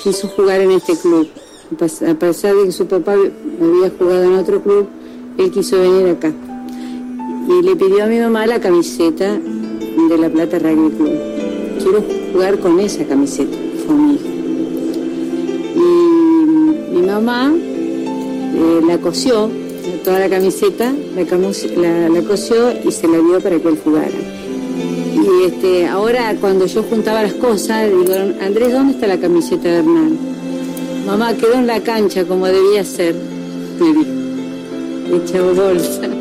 quiso 0.02 0.28
jugar 0.28 0.60
en 0.60 0.72
este 0.72 0.96
club. 0.96 1.28
A 1.72 2.14
pesar 2.14 2.56
de 2.56 2.64
que 2.64 2.72
su 2.72 2.86
papá 2.86 3.12
había 3.12 3.90
jugado 3.96 4.24
en 4.24 4.34
otro 4.34 4.60
club, 4.60 4.88
él 5.38 5.50
quiso 5.50 5.78
venir 5.80 6.08
acá. 6.08 6.32
Y 7.48 7.62
le 7.62 7.76
pidió 7.76 8.04
a 8.04 8.06
mi 8.06 8.18
mamá 8.18 8.46
la 8.46 8.60
camiseta 8.60 9.38
de 9.38 10.18
La 10.18 10.28
Plata 10.28 10.58
Rugby 10.58 10.90
Club. 10.96 11.39
Quiero 11.82 12.04
jugar 12.32 12.58
con 12.58 12.78
esa 12.78 13.04
camiseta, 13.04 13.56
fue 13.86 13.94
mi 13.94 14.14
hijo. 14.14 14.24
Y 15.76 16.94
mi 16.94 17.02
mamá 17.02 17.52
eh, 17.52 18.80
la 18.86 18.98
cosió, 18.98 19.48
toda 20.04 20.18
la 20.18 20.28
camiseta, 20.28 20.92
la, 21.16 22.22
cosió 22.22 22.72
y 22.84 22.92
se 22.92 23.08
la 23.08 23.18
dio 23.18 23.40
para 23.40 23.58
que 23.58 23.68
él 23.68 23.78
jugara. 23.82 24.10
Y 24.10 25.44
este, 25.46 25.86
ahora 25.86 26.36
cuando 26.40 26.66
yo 26.66 26.82
juntaba 26.82 27.22
las 27.22 27.34
cosas, 27.34 27.88
digo, 27.88 28.12
Andrés, 28.42 28.72
¿dónde 28.72 28.94
está 28.94 29.06
la 29.06 29.18
camiseta 29.18 29.68
de 29.68 29.78
Hernán? 29.78 30.18
Mamá, 31.06 31.34
quedó 31.34 31.54
en 31.54 31.66
la 31.66 31.80
cancha 31.80 32.24
como 32.24 32.46
debía 32.46 32.84
ser, 32.84 33.14
me 33.80 33.88
dijo. 33.88 34.20
Hecha 35.16 35.42
bolsa. 35.42 36.19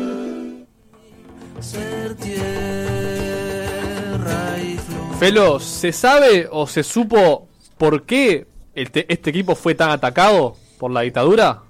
Felo, 5.20 5.60
¿se 5.60 5.92
sabe 5.92 6.48
o 6.50 6.66
se 6.66 6.82
supo 6.82 7.48
por 7.76 8.04
qué 8.06 8.46
el 8.74 8.90
te- 8.90 9.04
este 9.12 9.30
equipo 9.30 9.54
fue 9.54 9.74
tan 9.74 9.90
atacado 9.90 10.56
por 10.78 10.90
la 10.90 11.02
dictadura? 11.02 11.62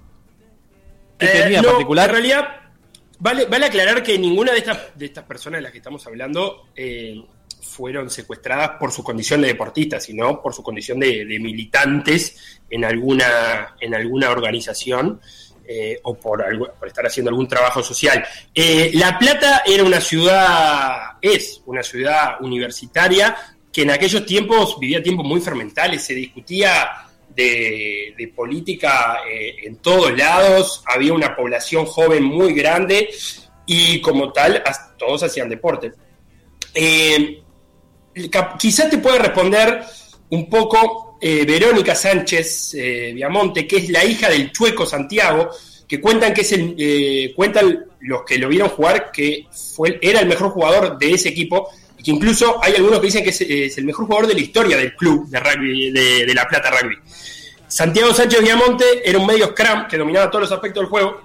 ¿Qué 1.17 1.25
Eh, 1.25 1.29
tenía 1.43 1.57
en 1.59 1.65
no, 1.65 1.71
particular? 1.73 2.05
En 2.09 2.15
realidad, 2.15 2.47
vale, 3.19 3.45
vale 3.45 3.65
aclarar 3.65 4.01
que 4.03 4.17
ninguna 4.17 4.53
de 4.53 4.59
estas, 4.59 4.79
de 4.95 5.05
estas 5.05 5.25
personas 5.25 5.57
de 5.57 5.63
las 5.63 5.71
que 5.73 5.79
estamos 5.79 6.07
hablando 6.07 6.67
eh, 6.75 7.21
fueron 7.61 8.09
secuestradas 8.09 8.71
por 8.79 8.91
su 8.93 9.03
condición 9.03 9.41
de 9.41 9.47
deportistas, 9.49 10.03
sino 10.05 10.41
por 10.41 10.53
su 10.53 10.63
condición 10.63 10.99
de, 11.01 11.25
de 11.25 11.39
militantes 11.39 12.61
en 12.69 12.85
alguna, 12.85 13.75
en 13.81 13.93
alguna 13.95 14.29
organización. 14.29 15.19
Eh, 15.67 15.99
o 16.03 16.15
por, 16.15 16.43
estar 16.85 17.05
haciendo 17.05 17.29
algún 17.29 17.47
trabajo 17.47 17.81
social. 17.83 18.23
Eh, 18.53 18.91
la 18.93 19.17
Plata 19.17 19.63
era 19.65 19.83
una 19.83 20.01
ciudad, 20.01 21.17
es 21.21 21.61
una 21.65 21.83
ciudad 21.83 22.41
universitaria 22.41 23.35
que 23.71 23.83
en 23.83 23.91
aquellos 23.91 24.25
tiempos 24.25 24.77
vivía 24.79 25.01
tiempos 25.01 25.25
muy 25.25 25.39
fermentales, 25.39 26.03
se 26.03 26.13
discutía 26.13 26.89
de, 27.29 28.33
política 28.35 29.19
eh, 29.29 29.55
en 29.63 29.77
todos 29.77 30.17
lados, 30.17 30.83
había 30.85 31.13
una 31.13 31.35
población 31.35 31.85
joven 31.85 32.23
muy 32.23 32.53
grande 32.53 33.09
y 33.65 34.01
como 34.01 34.33
tal 34.33 34.61
todos 34.97 35.23
hacían 35.23 35.47
deporte. 35.47 35.91
Quizás 38.59 38.89
te 38.89 38.97
puede 38.97 39.19
responder 39.19 39.83
un 40.29 40.49
poco 40.49 41.10
eh, 41.21 41.45
Verónica 41.45 41.93
Sánchez 41.95 42.73
eh, 42.73 43.11
Viamonte, 43.13 43.67
que 43.67 43.77
es 43.77 43.89
la 43.89 44.03
hija 44.03 44.29
del 44.29 44.51
Chueco 44.51 44.85
Santiago, 44.85 45.51
que 45.87 46.01
cuentan 46.01 46.33
que 46.33 46.41
es 46.41 46.51
el, 46.53 46.75
eh, 46.77 47.31
cuentan 47.35 47.85
los 48.01 48.23
que 48.23 48.37
lo 48.37 48.49
vieron 48.49 48.69
jugar 48.69 49.11
que 49.11 49.45
fue, 49.51 49.99
era 50.01 50.21
el 50.21 50.27
mejor 50.27 50.49
jugador 50.49 50.97
de 50.97 51.13
ese 51.13 51.29
equipo 51.29 51.69
y 51.97 52.03
que 52.03 52.11
incluso 52.11 52.59
hay 52.63 52.75
algunos 52.75 52.99
que 52.99 53.05
dicen 53.05 53.23
que 53.23 53.29
es, 53.29 53.77
el 53.77 53.85
mejor 53.85 54.05
jugador 54.07 54.27
de 54.27 54.33
la 54.33 54.39
historia 54.39 54.77
del 54.77 54.95
club 54.95 55.29
de 55.29 55.39
rugby 55.39 55.91
de 55.91 56.33
La 56.33 56.47
Plata 56.47 56.71
Rugby. 56.71 56.95
Santiago 57.67 58.13
Sánchez 58.13 58.41
Viamonte 58.41 59.07
era 59.09 59.17
un 59.17 59.25
medio 59.25 59.47
scrum 59.47 59.87
que 59.87 59.97
dominaba 59.97 60.29
todos 60.29 60.41
los 60.41 60.51
aspectos 60.51 60.81
del 60.81 60.89
juego 60.89 61.21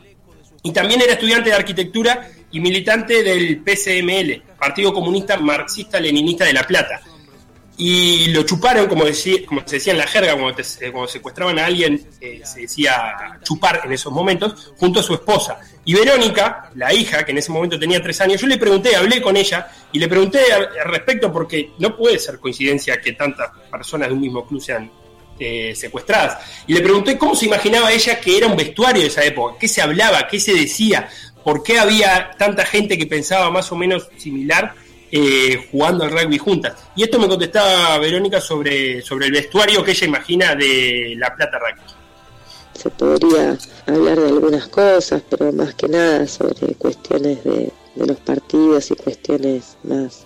y 0.63 0.73
también 0.73 1.01
era 1.01 1.15
estudiante 1.15 1.51
de 1.51 1.57
arquitectura 1.57 2.31
y 2.53 2.61
militante 2.61 3.23
del 3.25 3.63
PCML, 3.63 4.43
Partido 4.57 4.93
Comunista 4.93 5.37
Marxista 5.39 5.99
Leninista 5.99 6.45
de 6.45 6.53
La 6.53 6.63
Plata. 6.63 7.01
Y 7.79 8.29
lo 8.29 8.43
chuparon, 8.45 8.87
como, 8.87 9.05
como 9.47 9.63
se 9.67 9.77
decía 9.77 9.93
en 9.93 9.99
la 9.99 10.07
jerga, 10.07 10.33
cuando, 10.35 10.55
te- 10.55 10.91
cuando 10.91 11.09
secuestraban 11.09 11.59
a 11.59 11.67
alguien, 11.67 12.09
eh, 12.23 12.41
se 12.43 12.61
decía 12.63 13.15
chupar 13.43 13.83
en 13.85 13.93
esos 13.93 14.11
momentos, 14.13 14.73
junto 14.79 15.01
a 15.01 15.03
su 15.03 15.13
esposa. 15.13 15.61
Y 15.85 15.93
Verónica, 15.95 16.71
la 16.75 16.95
hija, 16.95 17.25
que 17.25 17.33
en 17.33 17.39
ese 17.39 17.53
momento 17.53 17.79
tenía 17.79 18.03
tres 18.03 18.19
años, 18.23 18.41
yo 18.41 18.47
le 18.47 18.57
pregunté, 18.57 18.97
hablé 18.97 19.21
con 19.21 19.37
ella, 19.37 19.69
y 19.93 19.99
le 19.99 20.09
pregunté 20.09 20.51
al 20.53 20.69
al 20.79 20.91
respecto 20.91 21.31
porque 21.31 21.73
no 21.79 21.95
puede 21.97 22.19
ser 22.19 22.39
coincidencia 22.39 22.99
que 23.01 23.13
tantas 23.13 23.51
personas 23.71 24.09
de 24.09 24.15
un 24.15 24.21
mismo 24.23 24.47
club 24.47 24.61
sean 24.63 24.91
eh, 25.39 25.75
secuestradas. 25.77 26.39
Y 26.67 26.73
le 26.73 26.81
pregunté 26.81 27.19
cómo 27.19 27.35
se 27.35 27.45
imaginaba 27.45 27.93
ella 27.93 28.19
que 28.19 28.39
era 28.39 28.47
un 28.47 28.57
vestuario 28.57 29.03
de 29.03 29.09
esa 29.09 29.23
época, 29.23 29.57
qué 29.61 29.69
se 29.69 29.83
hablaba, 29.83 30.27
qué 30.29 30.41
se 30.41 30.55
decía, 30.55 31.09
por 31.45 31.63
qué 31.63 31.79
había 31.79 32.31
tanta 32.39 32.65
gente 32.65 32.97
que 32.97 33.05
pensaba 33.07 33.51
más 33.51 33.71
o 33.71 33.77
menos 33.77 34.09
similar 34.17 34.75
eh, 35.11 35.69
jugando 35.71 36.05
al 36.05 36.11
rugby 36.11 36.39
juntas. 36.39 36.75
Y 36.95 37.05
esto 37.05 37.19
me 37.19 37.29
contestaba 37.29 37.99
Verónica 37.99 38.41
sobre, 38.41 39.03
sobre 39.03 39.27
el 39.27 39.33
vestuario 39.33 39.85
que 39.85 39.93
ella 39.93 40.07
imagina 40.07 40.55
de 40.55 41.15
La 41.17 41.35
Plata 41.35 41.59
Rugby. 41.59 41.83
se 42.75 42.91
podría 42.91 43.59
hablar 43.87 44.21
de 44.21 44.29
algunas 44.29 44.69
cosas, 44.69 45.23
pero 45.29 45.53
más 45.53 45.75
que 45.75 45.89
nada 45.89 46.27
sobre 46.27 46.75
cuestiones 46.75 47.43
de, 47.45 47.73
de 47.95 48.07
los 48.07 48.19
partidos 48.19 48.91
y 48.91 48.97
cuestiones 48.97 49.77
más 49.83 50.25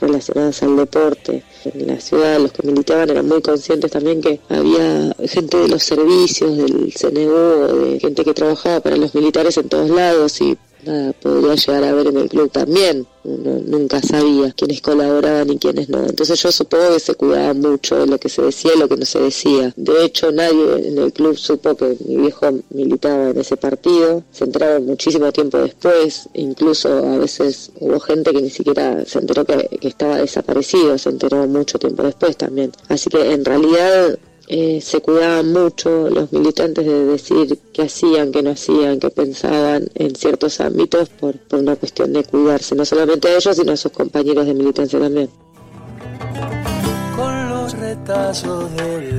relacionadas 0.00 0.62
al 0.62 0.76
deporte. 0.76 1.42
En 1.64 1.86
la 1.86 2.00
ciudad 2.00 2.38
los 2.38 2.52
que 2.52 2.66
militaban 2.66 3.10
eran 3.10 3.26
muy 3.26 3.40
conscientes 3.42 3.90
también 3.90 4.20
que 4.20 4.40
había 4.48 5.14
gente 5.28 5.56
de 5.56 5.68
los 5.68 5.82
servicios, 5.82 6.56
del 6.56 6.92
CNU, 6.92 7.90
de 7.90 8.00
gente 8.00 8.24
que 8.24 8.34
trabajaba 8.34 8.80
para 8.80 8.96
los 8.96 9.14
militares 9.14 9.56
en 9.56 9.68
todos 9.68 9.90
lados 9.90 10.40
y 10.40 10.56
nada, 10.86 11.12
podría 11.12 11.54
llegar 11.54 11.84
a 11.84 11.92
ver 11.92 12.06
en 12.06 12.16
el 12.16 12.28
club 12.28 12.50
también. 12.50 13.06
Uno 13.24 13.60
nunca 13.66 14.00
sabía 14.00 14.52
quiénes 14.52 14.80
colaboraban 14.80 15.50
y 15.50 15.58
quiénes 15.58 15.88
no. 15.88 16.04
Entonces 16.04 16.40
yo 16.40 16.52
supongo 16.52 16.94
que 16.94 17.00
se 17.00 17.14
cuidaba 17.14 17.54
mucho 17.54 17.96
de 17.96 18.06
lo 18.06 18.18
que 18.18 18.28
se 18.28 18.42
decía 18.42 18.72
y 18.74 18.78
lo 18.78 18.88
que 18.88 18.96
no 18.96 19.04
se 19.04 19.20
decía. 19.20 19.72
De 19.76 20.04
hecho, 20.04 20.30
nadie 20.30 20.88
en 20.88 20.98
el 20.98 21.12
club 21.12 21.36
supo 21.36 21.76
que 21.76 21.96
mi 22.06 22.16
viejo 22.16 22.48
militaba 22.70 23.30
en 23.30 23.40
ese 23.40 23.56
partido. 23.56 24.22
Se 24.30 24.44
enteraron 24.44 24.86
muchísimo 24.86 25.32
tiempo 25.32 25.58
después. 25.58 26.28
Incluso 26.34 26.88
a 26.88 27.18
veces 27.18 27.72
hubo 27.80 27.98
gente 27.98 28.32
que 28.32 28.42
ni 28.42 28.50
siquiera 28.50 29.04
se 29.04 29.18
enteró 29.18 29.44
que 29.44 29.68
estaba 29.82 30.18
desaparecido. 30.18 30.96
Se 30.98 31.08
enteró 31.08 31.46
mucho 31.48 31.78
tiempo 31.78 32.04
después 32.04 32.36
también. 32.36 32.70
Así 32.88 33.10
que 33.10 33.32
en 33.32 33.44
realidad 33.44 34.18
eh, 34.48 34.80
se 34.80 35.00
cuidaban 35.00 35.52
mucho 35.52 36.08
los 36.08 36.32
militantes 36.32 36.86
de 36.86 37.04
decir 37.04 37.58
qué 37.72 37.82
hacían, 37.82 38.30
qué 38.30 38.42
no 38.42 38.50
hacían, 38.50 39.00
qué 39.00 39.10
pensaban 39.10 39.88
en 39.94 40.14
ciertos 40.14 40.60
ámbitos 40.60 41.08
por, 41.08 41.36
por 41.38 41.58
una 41.58 41.74
cuestión 41.74 42.12
de 42.12 42.22
cuidarse, 42.22 42.74
no 42.74 42.84
solamente 42.84 43.28
a 43.28 43.36
ellos, 43.36 43.56
sino 43.56 43.72
a 43.72 43.76
sus 43.76 43.90
compañeros 43.90 44.46
de 44.46 44.54
militancia 44.54 45.00
también. 45.00 45.28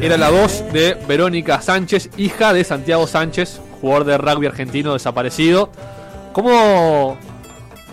Era 0.02 0.18
la 0.18 0.30
voz 0.30 0.64
de 0.72 0.98
Verónica 1.08 1.62
Sánchez, 1.62 2.10
hija 2.18 2.54
de 2.54 2.64
Santiago 2.64 3.06
Sánchez, 3.06 3.60
jugador 3.82 4.06
de 4.06 4.18
rugby 4.18 4.48
argentino 4.48 4.94
desaparecido. 4.94 5.70
¿Cómo, 6.32 7.18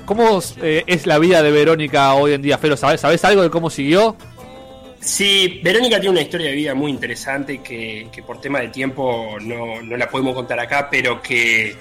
cómo 0.07 0.41
eh, 0.62 0.85
es 0.87 1.07
la 1.07 1.19
vida 1.19 1.43
de 1.43 1.50
Verónica 1.50 2.14
hoy 2.14 2.35
en 2.35 2.43
día, 2.43 2.59
Felo? 2.59 2.76
¿Sabes, 2.76 3.00
¿Sabes 3.00 3.25
algo 3.25 3.43
de 3.43 3.50
cómo 3.50 3.71
siguió? 3.71 4.17
Sí, 5.04 5.61
Verónica 5.62 6.00
tiene 6.00 6.12
una 6.12 6.23
historia 6.23 6.49
de 6.49 6.54
vida 6.54 6.75
muy 6.75 6.90
interesante 6.90 7.58
que, 7.62 8.08
por 8.26 8.40
tema 8.40 8.61
de 8.61 8.68
tiempo 8.68 9.37
no, 9.38 9.82
no 9.82 9.96
la 9.99 10.08
podemos 10.08 10.34
contar 10.34 10.58
acá, 10.58 10.88
pero 10.90 11.20
que, 11.20 11.76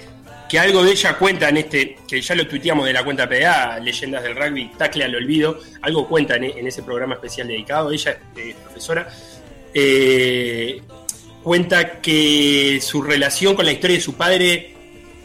que 0.46 0.58
algo 0.58 0.84
de 0.84 0.92
ella 0.92 1.16
cuenta 1.16 1.48
en 1.48 1.56
este, 1.56 1.96
que 2.06 2.20
ya 2.20 2.34
lo 2.34 2.46
tuiteamos 2.46 2.84
de 2.84 2.92
la 2.92 3.02
cuenta 3.02 3.26
PDA, 3.26 3.80
Leyendas 3.80 4.22
del 4.22 4.36
Rugby, 4.36 4.72
Tacle 4.76 5.04
al 5.04 5.14
Olvido, 5.14 5.58
algo 5.80 6.06
cuenta 6.06 6.36
en, 6.36 6.44
en 6.44 6.66
ese 6.66 6.82
programa 6.82 7.14
especial 7.14 7.48
dedicado, 7.48 7.90
ella 7.90 8.18
es 8.36 8.42
eh, 8.42 8.54
profesora, 8.62 9.08
eh, 9.72 10.82
cuenta 11.42 12.02
que 12.02 12.78
su 12.82 13.02
relación 13.02 13.54
con 13.54 13.64
la 13.64 13.72
historia 13.72 13.96
de 13.96 14.02
su 14.02 14.14
padre 14.14 14.74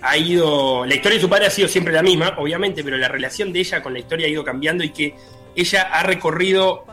ha 0.02 0.18
ido, 0.18 0.86
la 0.86 0.96
historia 0.96 1.18
de 1.18 1.22
su 1.22 1.30
padre 1.30 1.48
ha 1.48 1.52
sido 1.52 1.68
siempre 1.68 1.94
la 1.94 2.02
misma, 2.02 2.36
obviamente, 2.38 2.82
pero 2.82 2.98
la 2.98 3.10
relación 3.10 3.52
de 3.52 3.60
ella 3.60 3.84
con 3.84 3.92
la 3.92 4.00
historia 4.00 4.26
ha 4.26 4.30
ido 4.30 4.46
cambiando 4.46 4.86
y 4.86 4.90
que 4.92 5.16
ella 5.62 5.84
ha 5.92 6.04
recorrido 6.04 6.86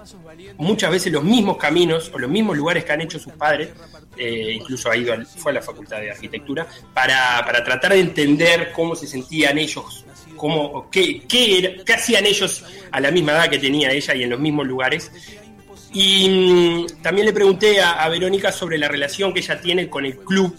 muchas 0.59 0.91
veces 0.91 1.13
los 1.13 1.25
mismos 1.25 1.57
caminos 1.57 2.11
o 2.15 2.19
los 2.19 2.31
mismos 2.31 2.57
lugares 2.57 2.85
que 2.85 2.93
han 2.93 3.01
hecho 3.01 3.19
sus 3.19 3.33
padres, 3.35 3.71
eh, 4.17 4.53
incluso 4.55 4.91
ha 4.91 4.97
ido 4.97 5.13
al- 5.13 5.27
fue 5.27 5.53
a 5.53 5.55
la 5.57 5.63
facultad 5.63 5.99
de 6.01 6.11
arquitectura, 6.11 6.67
para, 6.95 7.43
para 7.45 7.63
tratar 7.65 7.93
de 7.93 8.01
entender 8.01 8.73
cómo 8.73 8.95
se 8.95 9.07
sentían 9.07 9.59
ellos, 9.59 10.05
cómo, 10.37 10.89
qué, 10.91 11.23
qué, 11.27 11.83
hacían 11.95 12.27
ellos 12.27 12.65
a 12.93 13.01
la 13.01 13.11
misma 13.11 13.33
edad 13.33 13.49
que 13.51 13.59
tenía 13.59 13.91
ella 13.91 14.15
y 14.15 14.23
en 14.23 14.31
los 14.31 14.41
mismos 14.41 14.67
lugares. 14.67 15.11
Y 15.93 16.29
mm, 16.29 17.03
también 17.03 17.27
le 17.27 17.33
pregunté 17.33 17.81
a, 17.81 17.93
a 18.05 18.09
Verónica 18.09 18.53
sobre 18.53 18.79
la 18.79 18.89
relación 18.89 19.33
que 19.33 19.41
ella 19.41 19.61
tiene 19.61 19.89
con 19.89 20.05
el 20.05 20.17
club, 20.19 20.55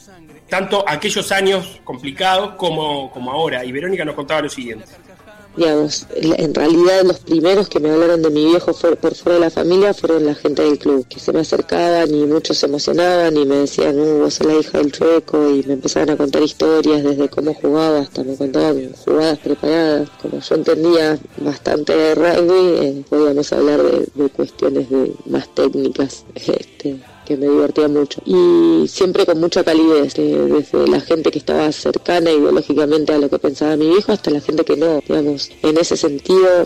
tanto 0.49 0.83
aquellos 0.87 1.31
años 1.31 1.79
complicados 1.83 2.55
como, 2.55 3.11
como 3.11 3.31
ahora. 3.31 3.63
Y 3.65 3.71
Verónica 3.71 4.03
nos 4.05 4.15
contaba 4.15 4.41
lo 4.41 4.49
siguiente. 4.49 4.85
Digamos, 5.57 6.05
en 6.15 6.53
realidad 6.53 7.03
los 7.03 7.19
primeros 7.19 7.67
que 7.67 7.79
me 7.79 7.89
hablaron 7.89 8.21
de 8.21 8.29
mi 8.29 8.45
viejo 8.45 8.73
por, 8.73 9.15
fuera 9.15 9.39
de 9.39 9.45
la 9.45 9.49
familia 9.49 9.93
fueron 9.93 10.25
la 10.25 10.35
gente 10.35 10.61
del 10.61 10.77
club, 10.77 11.07
que 11.07 11.19
se 11.19 11.33
me 11.33 11.39
acercaban 11.39 12.13
y 12.13 12.25
muchos 12.25 12.57
se 12.57 12.67
emocionaban 12.67 13.35
y 13.35 13.45
me 13.45 13.55
decían, 13.57 13.99
uh, 13.99 14.19
vos 14.19 14.35
sos 14.35 14.47
la 14.47 14.53
hija 14.53 14.77
del 14.77 14.91
chueco 14.91 15.49
y 15.49 15.63
me 15.63 15.73
empezaban 15.73 16.11
a 16.11 16.17
contar 16.17 16.43
historias 16.43 17.03
desde 17.03 17.27
cómo 17.27 17.53
jugaba 17.55 17.99
hasta 17.99 18.23
me 18.23 18.35
contaban 18.35 18.93
jugadas 19.03 19.39
preparadas. 19.39 20.09
Como 20.21 20.39
yo 20.39 20.55
entendía 20.55 21.19
bastante 21.39 22.15
rugby, 22.15 22.85
eh, 22.85 23.03
podíamos 23.09 23.51
hablar 23.51 23.81
de, 23.81 24.07
de 24.13 24.29
cuestiones 24.29 24.89
de 24.89 25.13
más 25.25 25.53
técnicas. 25.53 26.23
Este, 26.47 26.97
que 27.27 27.35
me 27.35 27.47
divertía 27.47 27.89
mucho. 27.89 28.21
Y 28.25 28.87
siempre 28.87 29.25
con 29.25 29.39
mucha 29.39 29.63
calidez, 29.63 30.17
eh, 30.17 30.47
desde 30.49 30.87
la 30.87 31.01
gente 31.01 31.29
que 31.29 31.39
estaba 31.39 31.69
cercana 31.73 32.31
ideológicamente 32.31 33.13
a 33.13 33.17
lo 33.17 33.29
que 33.29 33.37
pensaba 33.37 33.75
mi 33.75 33.89
viejo 33.89 34.13
hasta 34.13 34.31
la 34.31 34.39
gente 34.39 34.63
que 34.63 34.77
no, 34.77 35.01
digamos. 35.05 35.51
En 35.61 35.77
ese 35.77 35.97
sentido, 35.97 36.65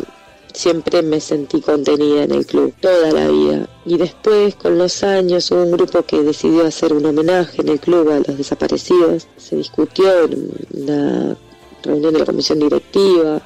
siempre 0.53 1.01
me 1.01 1.19
sentí 1.19 1.61
contenida 1.61 2.23
en 2.23 2.31
el 2.31 2.45
club, 2.45 2.73
toda 2.79 3.11
la 3.11 3.27
vida. 3.27 3.67
Y 3.85 3.97
después, 3.97 4.53
con 4.55 4.77
los 4.77 5.03
años, 5.03 5.49
hubo 5.49 5.63
un 5.63 5.71
grupo 5.71 6.03
que 6.03 6.21
decidió 6.21 6.67
hacer 6.67 6.93
un 6.93 7.05
homenaje 7.07 7.61
en 7.61 7.69
el 7.69 7.79
club 7.79 8.09
a 8.09 8.19
los 8.19 8.37
desaparecidos. 8.37 9.27
Se 9.37 9.55
discutió 9.55 10.25
en 10.25 10.51
una 10.73 11.37
reunión 11.81 12.13
de 12.13 12.19
la 12.19 12.25
comisión 12.25 12.59
directiva, 12.59 13.41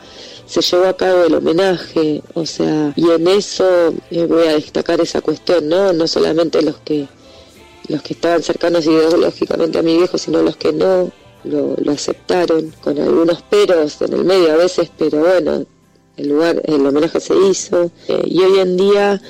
se 0.46 0.62
llevó 0.62 0.86
a 0.86 0.98
cabo 0.98 1.24
el 1.24 1.36
homenaje, 1.36 2.22
o 2.34 2.46
sea, 2.46 2.94
y 2.96 3.10
en 3.10 3.28
eso 3.28 3.94
eh, 4.12 4.25
voy 4.25 4.48
a 4.48 4.54
destacar 4.54 5.02
esa 5.02 5.22
cuestión, 5.22 5.68
¿no? 5.68 5.94
No 5.94 6.08
solamente 6.08 6.62
los 6.62 6.78
que 6.78 7.08
los 7.88 8.02
que 8.02 8.14
estaban 8.14 8.42
cercanos 8.42 8.86
ideológicamente 8.86 9.78
a 9.78 9.84
mi 9.84 9.98
viejo, 9.98 10.18
sino 10.18 10.42
los 10.42 10.58
que 10.58 10.74
no 10.74 11.12
lo, 11.44 11.75
lo 11.78 11.92
aceptaron, 11.92 12.74
con 12.82 12.98
algunos 13.00 13.42
peros 13.44 14.02
en 14.02 14.14
el 14.14 14.25
medio 14.25 14.54
a 14.54 14.58
veces, 14.58 14.90
pero 14.98 15.20
bueno, 15.20 15.66
el 16.18 16.30
lugar, 16.30 16.62
el 16.66 16.86
homenaje 16.86 17.20
se 17.20 17.36
hizo, 17.50 17.92
eh, 18.08 18.22
y 18.25 18.42
hoy 18.42 18.60
en 18.60 18.78
día 18.78 19.22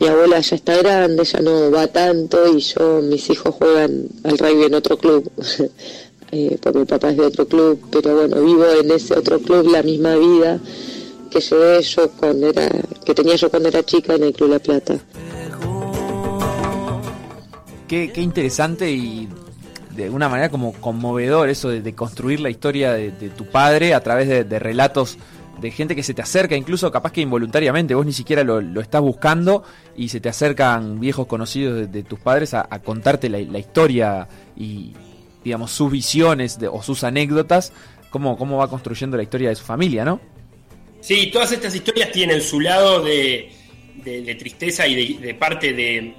mi 0.00 0.08
abuela 0.08 0.40
ya 0.40 0.56
está 0.56 0.76
grande, 0.76 1.24
ya 1.24 1.40
no 1.40 1.70
va 1.70 1.86
tanto, 1.86 2.54
y 2.54 2.60
yo, 2.60 3.00
mis 3.00 3.30
hijos 3.30 3.54
juegan 3.54 4.08
al 4.24 4.38
rugby 4.38 4.64
en 4.64 4.74
otro 4.74 4.98
club. 4.98 5.30
eh, 6.34 6.58
porque 6.60 6.80
mi 6.80 6.84
papá 6.84 7.10
es 7.10 7.16
de 7.16 7.26
otro 7.26 7.46
club, 7.46 7.80
pero 7.90 8.16
bueno, 8.16 8.40
vivo 8.42 8.64
en 8.80 8.90
ese 8.90 9.14
otro 9.14 9.38
club 9.38 9.70
la 9.70 9.82
misma 9.82 10.16
vida 10.16 10.58
que 11.30 11.40
llevé 11.40 11.82
yo 11.82 12.10
cuando 12.10 12.48
era, 12.48 12.68
que 13.04 13.14
tenía 13.14 13.36
yo 13.36 13.50
cuando 13.50 13.68
era 13.68 13.82
chica 13.84 14.14
en 14.14 14.24
el 14.24 14.32
Club 14.32 14.50
La 14.50 14.58
Plata. 14.58 14.98
Qué, 17.86 18.10
qué 18.12 18.20
interesante 18.20 18.90
y 18.90 19.28
de 19.94 20.04
alguna 20.04 20.28
manera 20.28 20.48
como 20.48 20.72
conmovedor 20.72 21.48
eso 21.48 21.68
de, 21.68 21.82
de 21.82 21.94
construir 21.94 22.40
la 22.40 22.50
historia 22.50 22.92
de, 22.94 23.10
tu 23.10 23.46
padre 23.46 23.94
a 23.94 24.00
través 24.00 24.28
de, 24.28 24.58
relatos 24.58 25.18
de 25.60 25.70
gente 25.70 25.94
que 25.94 26.02
se 26.02 26.14
te 26.14 26.22
acerca, 26.22 26.56
incluso 26.56 26.90
capaz 26.90 27.12
que 27.12 27.20
involuntariamente, 27.20 27.94
vos 27.94 28.04
ni 28.04 28.12
siquiera 28.12 28.42
lo, 28.42 28.60
lo 28.60 28.80
estás 28.80 29.02
buscando 29.02 29.62
y 29.96 30.08
se 30.08 30.18
te 30.18 30.28
acercan 30.28 30.98
viejos 30.98 31.28
conocidos 31.28 31.92
de, 31.92 32.02
tus 32.02 32.18
padres 32.18 32.54
a, 32.54 32.66
a 32.68 32.80
contarte 32.80 33.28
la, 33.28 33.38
la 33.38 33.58
historia 33.60 34.26
y, 34.56 34.94
digamos, 35.44 35.70
sus 35.70 35.92
visiones 35.92 36.58
o 36.72 36.82
sus 36.82 37.04
anécdotas, 37.04 37.72
cómo, 38.10 38.36
cómo 38.38 38.56
va 38.58 38.68
construyendo 38.68 39.16
la 39.16 39.22
historia 39.22 39.50
de 39.50 39.54
su 39.56 39.64
familia, 39.64 40.04
¿no? 40.04 40.20
Sí, 41.00 41.30
todas 41.30 41.52
estas 41.52 41.74
historias 41.74 42.10
tienen 42.12 42.40
su 42.40 42.60
lado 42.60 43.02
de, 43.02 43.52
de- 44.02 44.34
tristeza 44.36 44.86
y 44.86 45.14
de, 45.16 45.34
parte 45.34 45.74
de, 45.74 46.14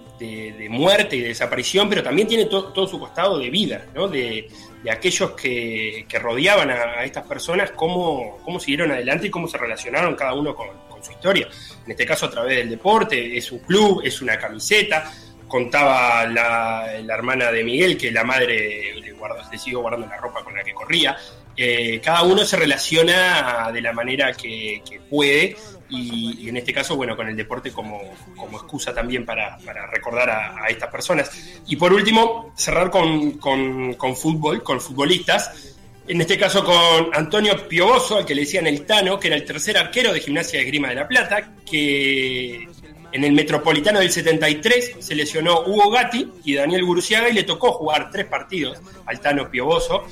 muerte 0.69 1.15
y 1.15 1.21
de 1.21 1.29
desaparición, 1.29 1.89
pero 1.89 2.03
también 2.03 2.27
tiene 2.27 2.45
to- 2.45 2.65
todo 2.71 2.87
su 2.87 2.99
costado 2.99 3.39
de 3.39 3.49
vida, 3.49 3.85
¿no? 3.95 4.07
De, 4.07 4.47
aquellos 4.91 5.31
que, 5.31 6.05
que 6.07 6.19
rodeaban 6.19 6.69
a, 6.69 7.03
estas 7.03 7.25
personas, 7.25 7.71
cómo, 7.71 8.37
cómo 8.45 8.59
siguieron 8.59 8.91
adelante 8.91 9.25
y 9.27 9.29
cómo 9.31 9.47
se 9.47 9.57
relacionaron 9.57 10.13
cada 10.15 10.35
uno 10.35 10.53
con 10.55 11.03
su 11.03 11.11
historia. 11.11 11.47
En 11.85 11.91
este 11.91 12.05
caso 12.05 12.27
a 12.27 12.29
través 12.29 12.57
del 12.57 12.69
deporte, 12.69 13.35
es 13.35 13.51
un 13.51 13.59
club, 13.59 14.01
es 14.05 14.21
una 14.21 14.37
camiseta. 14.37 15.11
Contaba 15.47 16.25
la, 16.25 16.95
hermana 16.97 17.51
de 17.51 17.63
Miguel 17.63 17.97
que 17.97 18.11
la 18.11 18.23
madre 18.23 18.93
le, 18.99 19.11
guardó, 19.13 19.37
le 19.51 19.57
siguió 19.57 19.79
guardando 19.81 20.07
la 20.07 20.17
ropa 20.17 20.43
con 20.43 20.55
la 20.55 20.63
que 20.63 20.73
corría. 20.73 21.17
Eh, 21.57 22.01
cada 22.03 22.23
uno 22.23 22.43
se 22.43 22.57
relaciona 22.57 23.71
de 23.71 23.81
la 23.81 23.93
manera 23.93 24.33
que, 24.33 24.81
puede 25.09 25.55
y, 25.89 26.49
en 26.49 26.57
este 26.57 26.73
caso, 26.73 26.95
bueno, 26.95 27.15
con 27.15 27.27
el 27.29 27.35
deporte 27.35 27.71
como, 27.71 28.01
como 28.35 28.57
excusa 28.57 28.93
también 28.93 29.25
para, 29.25 29.57
recordar 29.91 30.29
a, 30.29 30.67
estas 30.67 30.89
personas. 30.89 31.31
Y 31.67 31.75
por 31.75 31.93
último, 31.93 32.53
cerrar 32.57 32.89
con, 32.89 33.37
con- 33.37 33.93
con 33.93 34.15
fútbol, 34.15 34.63
con 34.63 34.81
futbolistas. 34.81 35.75
En 36.07 36.21
este 36.21 36.37
caso 36.37 36.63
con 36.63 37.09
Antonio 37.13 37.67
Piovoso, 37.67 38.17
al 38.17 38.25
que 38.25 38.35
le 38.35 38.41
decían 38.41 38.67
el 38.67 38.85
Tano, 38.85 39.19
que 39.19 39.27
era 39.27 39.35
el 39.37 39.43
tercer 39.43 39.75
arquero 39.75 40.13
de 40.13 40.19
Gimnasia 40.19 40.59
de 40.59 40.65
Grima 40.65 40.89
de 40.89 40.95
la 40.95 41.07
Plata, 41.07 41.55
que 41.69 42.67
en 43.15 43.23
el 43.23 43.31
Metropolitano 43.31 43.99
del 43.99 44.11
73 44.11 44.95
se 44.99 45.15
lesionó 45.15 45.61
Hugo 45.61 45.89
Gatti 45.89 46.27
y 46.43 46.53
Daniel 46.55 46.83
Guruciaga 46.85 47.29
y 47.29 47.33
le 47.33 47.43
tocó 47.43 47.71
jugar 47.71 48.09
tres 48.11 48.25
partidos 48.25 48.77
al 49.05 49.19
Tano 49.19 49.49
Piovoso, 49.49 50.03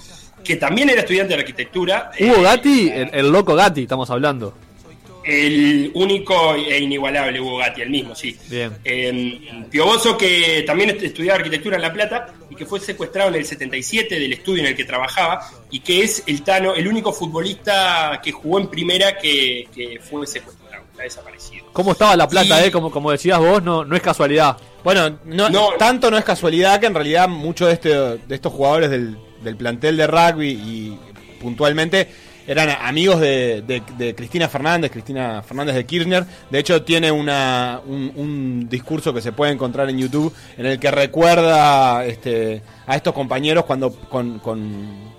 que 0.44 0.56
también 0.56 0.90
era 0.90 1.02
estudiante 1.02 1.34
de 1.34 1.40
arquitectura. 1.42 2.12
Hugo 2.20 2.42
Gatti, 2.42 2.90
el, 2.90 3.10
el 3.14 3.30
loco 3.32 3.56
Gatti, 3.56 3.84
estamos 3.84 4.10
hablando. 4.10 4.54
El 5.26 5.90
único 5.94 6.54
e 6.56 6.80
inigualable 6.80 7.40
Hugo 7.40 7.58
Gatti, 7.58 7.82
el 7.82 7.90
mismo, 7.90 8.14
sí. 8.14 8.38
Bien. 8.50 8.74
Eh, 8.84 9.40
Piovoso, 9.72 10.18
que 10.18 10.64
también 10.68 10.90
est- 10.90 11.04
estudiaba 11.04 11.38
arquitectura 11.38 11.78
en 11.78 11.82
La 11.82 11.94
Plata 11.94 12.34
y 12.50 12.56
que 12.56 12.66
fue 12.66 12.80
secuestrado 12.82 13.30
en 13.30 13.36
el 13.36 13.46
77 13.46 14.20
del 14.20 14.34
estudio 14.34 14.64
en 14.64 14.68
el 14.70 14.76
que 14.76 14.84
trabajaba 14.84 15.40
y 15.72 15.80
que 15.80 16.04
es 16.04 16.24
el 16.28 16.42
Tano, 16.44 16.76
el 16.76 16.86
único 16.90 17.14
futbolista 17.14 18.20
que 18.22 18.34
jugó 18.34 18.60
en 18.60 18.68
primera 18.68 19.18
que, 19.18 19.68
que 19.74 19.98
fue 20.02 20.28
secuestrado, 20.28 20.63
está 21.06 21.22
desaparecido. 21.22 21.66
¿Cómo 21.74 21.92
estaba 21.94 22.16
la 22.16 22.28
plata, 22.28 22.64
eh? 22.66 22.72
Como, 22.72 22.92
como 22.92 23.12
decías 23.12 23.40
vos, 23.40 23.62
no, 23.64 23.84
no 23.86 23.96
es 23.96 24.02
casualidad. 24.02 24.58
Bueno, 24.84 25.18
no, 25.26 25.50
tanto 25.78 26.12
no 26.12 26.18
es 26.18 26.24
casualidad 26.26 26.80
que 26.80 26.88
en 26.88 26.94
realidad 26.96 27.28
muchos 27.30 27.68
de, 27.68 27.74
este, 27.74 27.90
de 27.90 28.36
estos 28.36 28.52
jugadores 28.54 28.90
del, 28.90 29.18
del 29.44 29.56
plantel 29.56 29.98
de 29.98 30.08
rugby 30.08 30.50
y 30.50 31.00
puntualmente 31.42 32.08
eran 32.46 32.70
amigos 32.82 33.22
de, 33.22 33.64
de- 33.66 33.82
de 33.98 34.14
Cristina 34.16 34.50
Fernández, 34.50 34.92
Cristina 34.92 35.42
Fernández 35.42 35.76
de 35.76 35.86
Kirchner. 35.86 36.26
De 36.50 36.60
hecho, 36.60 36.82
tiene 36.84 37.10
una, 37.10 37.80
un, 37.86 38.12
un 38.18 38.68
discurso 38.70 39.14
que 39.14 39.22
se 39.22 39.32
puede 39.32 39.54
encontrar 39.54 39.90
en 39.90 39.98
YouTube 39.98 40.34
en 40.58 40.66
el 40.66 40.78
que 40.78 40.92
recuerda 40.92 42.04
este, 42.06 42.62
a 42.86 42.98
estos 42.98 43.14
compañeros 43.14 43.64
cuando 43.64 43.92
con, 43.94 44.40
con- 44.40 45.13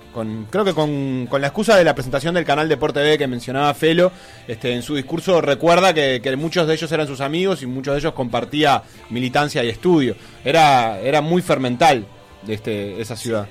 creo 0.51 0.65
que 0.65 0.73
con, 0.75 1.27
con 1.29 1.41
la 1.41 1.49
excusa 1.49 1.77
de 1.77 1.85
la 1.85 1.95
presentación 1.95 2.35
del 2.35 2.45
canal 2.45 2.69
Deporte 2.69 3.01
TV 3.01 3.19
que 3.19 3.27
mencionaba 3.27 3.75
Felo, 3.75 4.13
este, 4.49 4.73
en 4.73 4.83
su 4.83 4.95
discurso 4.95 5.41
recuerda 5.41 5.93
que, 5.93 6.21
que 6.23 6.37
muchos 6.37 6.67
de 6.67 6.75
ellos 6.75 6.91
eran 6.93 7.07
sus 7.07 7.21
amigos 7.21 7.63
y 7.63 7.67
muchos 7.67 7.95
de 7.95 8.01
ellos 8.01 8.13
compartía 8.15 8.83
militancia 9.11 9.63
y 9.65 9.69
estudio. 9.69 10.17
Era, 10.45 10.99
era 11.01 11.21
muy 11.21 11.43
fermental 11.43 12.07
este, 12.47 13.01
esa 13.01 13.17
ciudad. 13.17 13.47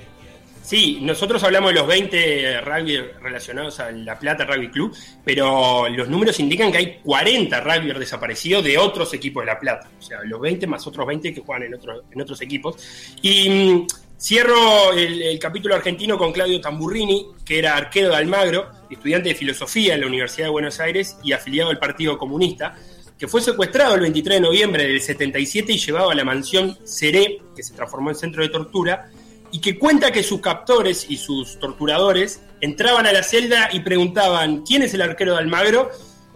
Sí, 0.62 0.99
nosotros 1.02 1.43
hablamos 1.43 1.71
de 1.73 1.80
los 1.80 1.88
20 1.88 2.62
rugby 2.62 2.97
relacionados 3.21 3.82
a 3.82 3.91
La 3.91 4.17
Plata 4.17 4.45
Rugby 4.45 4.69
Club, 4.69 4.95
pero 5.26 5.89
los 5.89 6.08
números 6.08 6.39
indican 6.39 6.71
que 6.71 6.78
hay 6.78 6.99
40 7.04 7.60
rugby 7.60 7.91
desaparecidos 7.99 8.63
de 8.63 8.78
otros 8.78 9.13
equipos 9.13 9.41
de 9.43 9.47
La 9.47 9.60
Plata. 9.60 9.89
O 9.99 10.02
sea, 10.02 10.19
los 10.23 10.39
20 10.39 10.65
más 10.67 10.88
otros 10.88 11.06
20 11.06 11.34
que 11.34 11.41
juegan 11.41 11.63
en, 11.63 11.73
otro- 11.73 12.04
en 12.10 12.21
otros 12.21 12.39
equipos. 12.39 12.78
Y 13.21 13.49
mm, 13.49 13.88
cierro 14.23 14.93
el, 14.93 15.38
capítulo 15.38 15.75
argentino 15.75 16.17
con 16.17 16.31
Claudio 16.31 16.62
Tamburrini, 16.62 17.27
que 17.43 17.59
era 17.59 17.75
arquero 17.75 18.07
de 18.07 18.15
Almagro, 18.15 18.71
estudiante 18.89 19.29
de 19.29 19.36
filosofía 19.36 19.95
en 19.95 20.01
la 20.01 20.07
Universidad 20.07 20.47
de 20.47 20.51
Buenos 20.51 20.79
Aires 20.79 21.17
y 21.23 21.33
afiliado 21.33 21.71
al 21.71 21.79
Partido 21.79 22.17
Comunista 22.17 22.75
que 23.17 23.27
fue 23.27 23.41
secuestrado 23.41 23.95
el 23.95 24.01
23 24.01 24.38
de 24.38 24.41
noviembre 24.41 24.88
del 24.88 24.99
77 24.99 25.71
y 25.71 25.77
llevado 25.77 26.09
a 26.09 26.15
la 26.15 26.25
mansión 26.25 26.77
Seré, 26.83 27.41
que 27.55 27.63
se 27.63 27.73
transformó 27.73 28.09
en 28.09 28.15
centro 28.15 28.43
de 28.43 28.49
tortura, 28.49 29.09
y 29.51 29.59
que 29.59 29.77
cuenta 29.77 30.12
que 30.12 30.23
sus 30.23 30.41
captores 30.41 31.05
y 31.07 31.17
sus 31.17 31.59
torturadores 31.59 32.41
entraban 32.59 33.05
a 33.05 33.13
la 33.13 33.23
celda 33.23 33.69
y 33.71 33.81
preguntaban 33.81 34.63
¿quién 34.63 34.81
es 34.81 34.93
el 34.93 35.01
arquero 35.01 35.33
de 35.33 35.39
Almagro? 35.39 35.91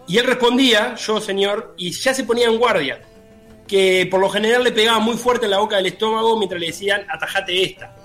Y 0.07 0.17
él 0.17 0.27
respondía, 0.27 0.95
yo 0.95 1.19
señor, 1.19 1.73
y 1.77 1.91
ya 1.91 2.13
se 2.13 2.23
ponía 2.23 2.47
en 2.47 2.57
guardia, 2.57 3.01
que 3.67 4.07
por 4.09 4.19
lo 4.21 4.29
general 4.29 4.63
le 4.63 4.71
pegaba 4.71 4.99
muy 4.99 5.17
fuerte 5.17 5.45
en 5.45 5.51
la 5.51 5.59
boca 5.59 5.75
del 5.77 5.87
estómago 5.87 6.37
mientras 6.37 6.59
le 6.59 6.67
decían 6.67 7.01
atajate 7.09 7.63
esta. 7.63 7.95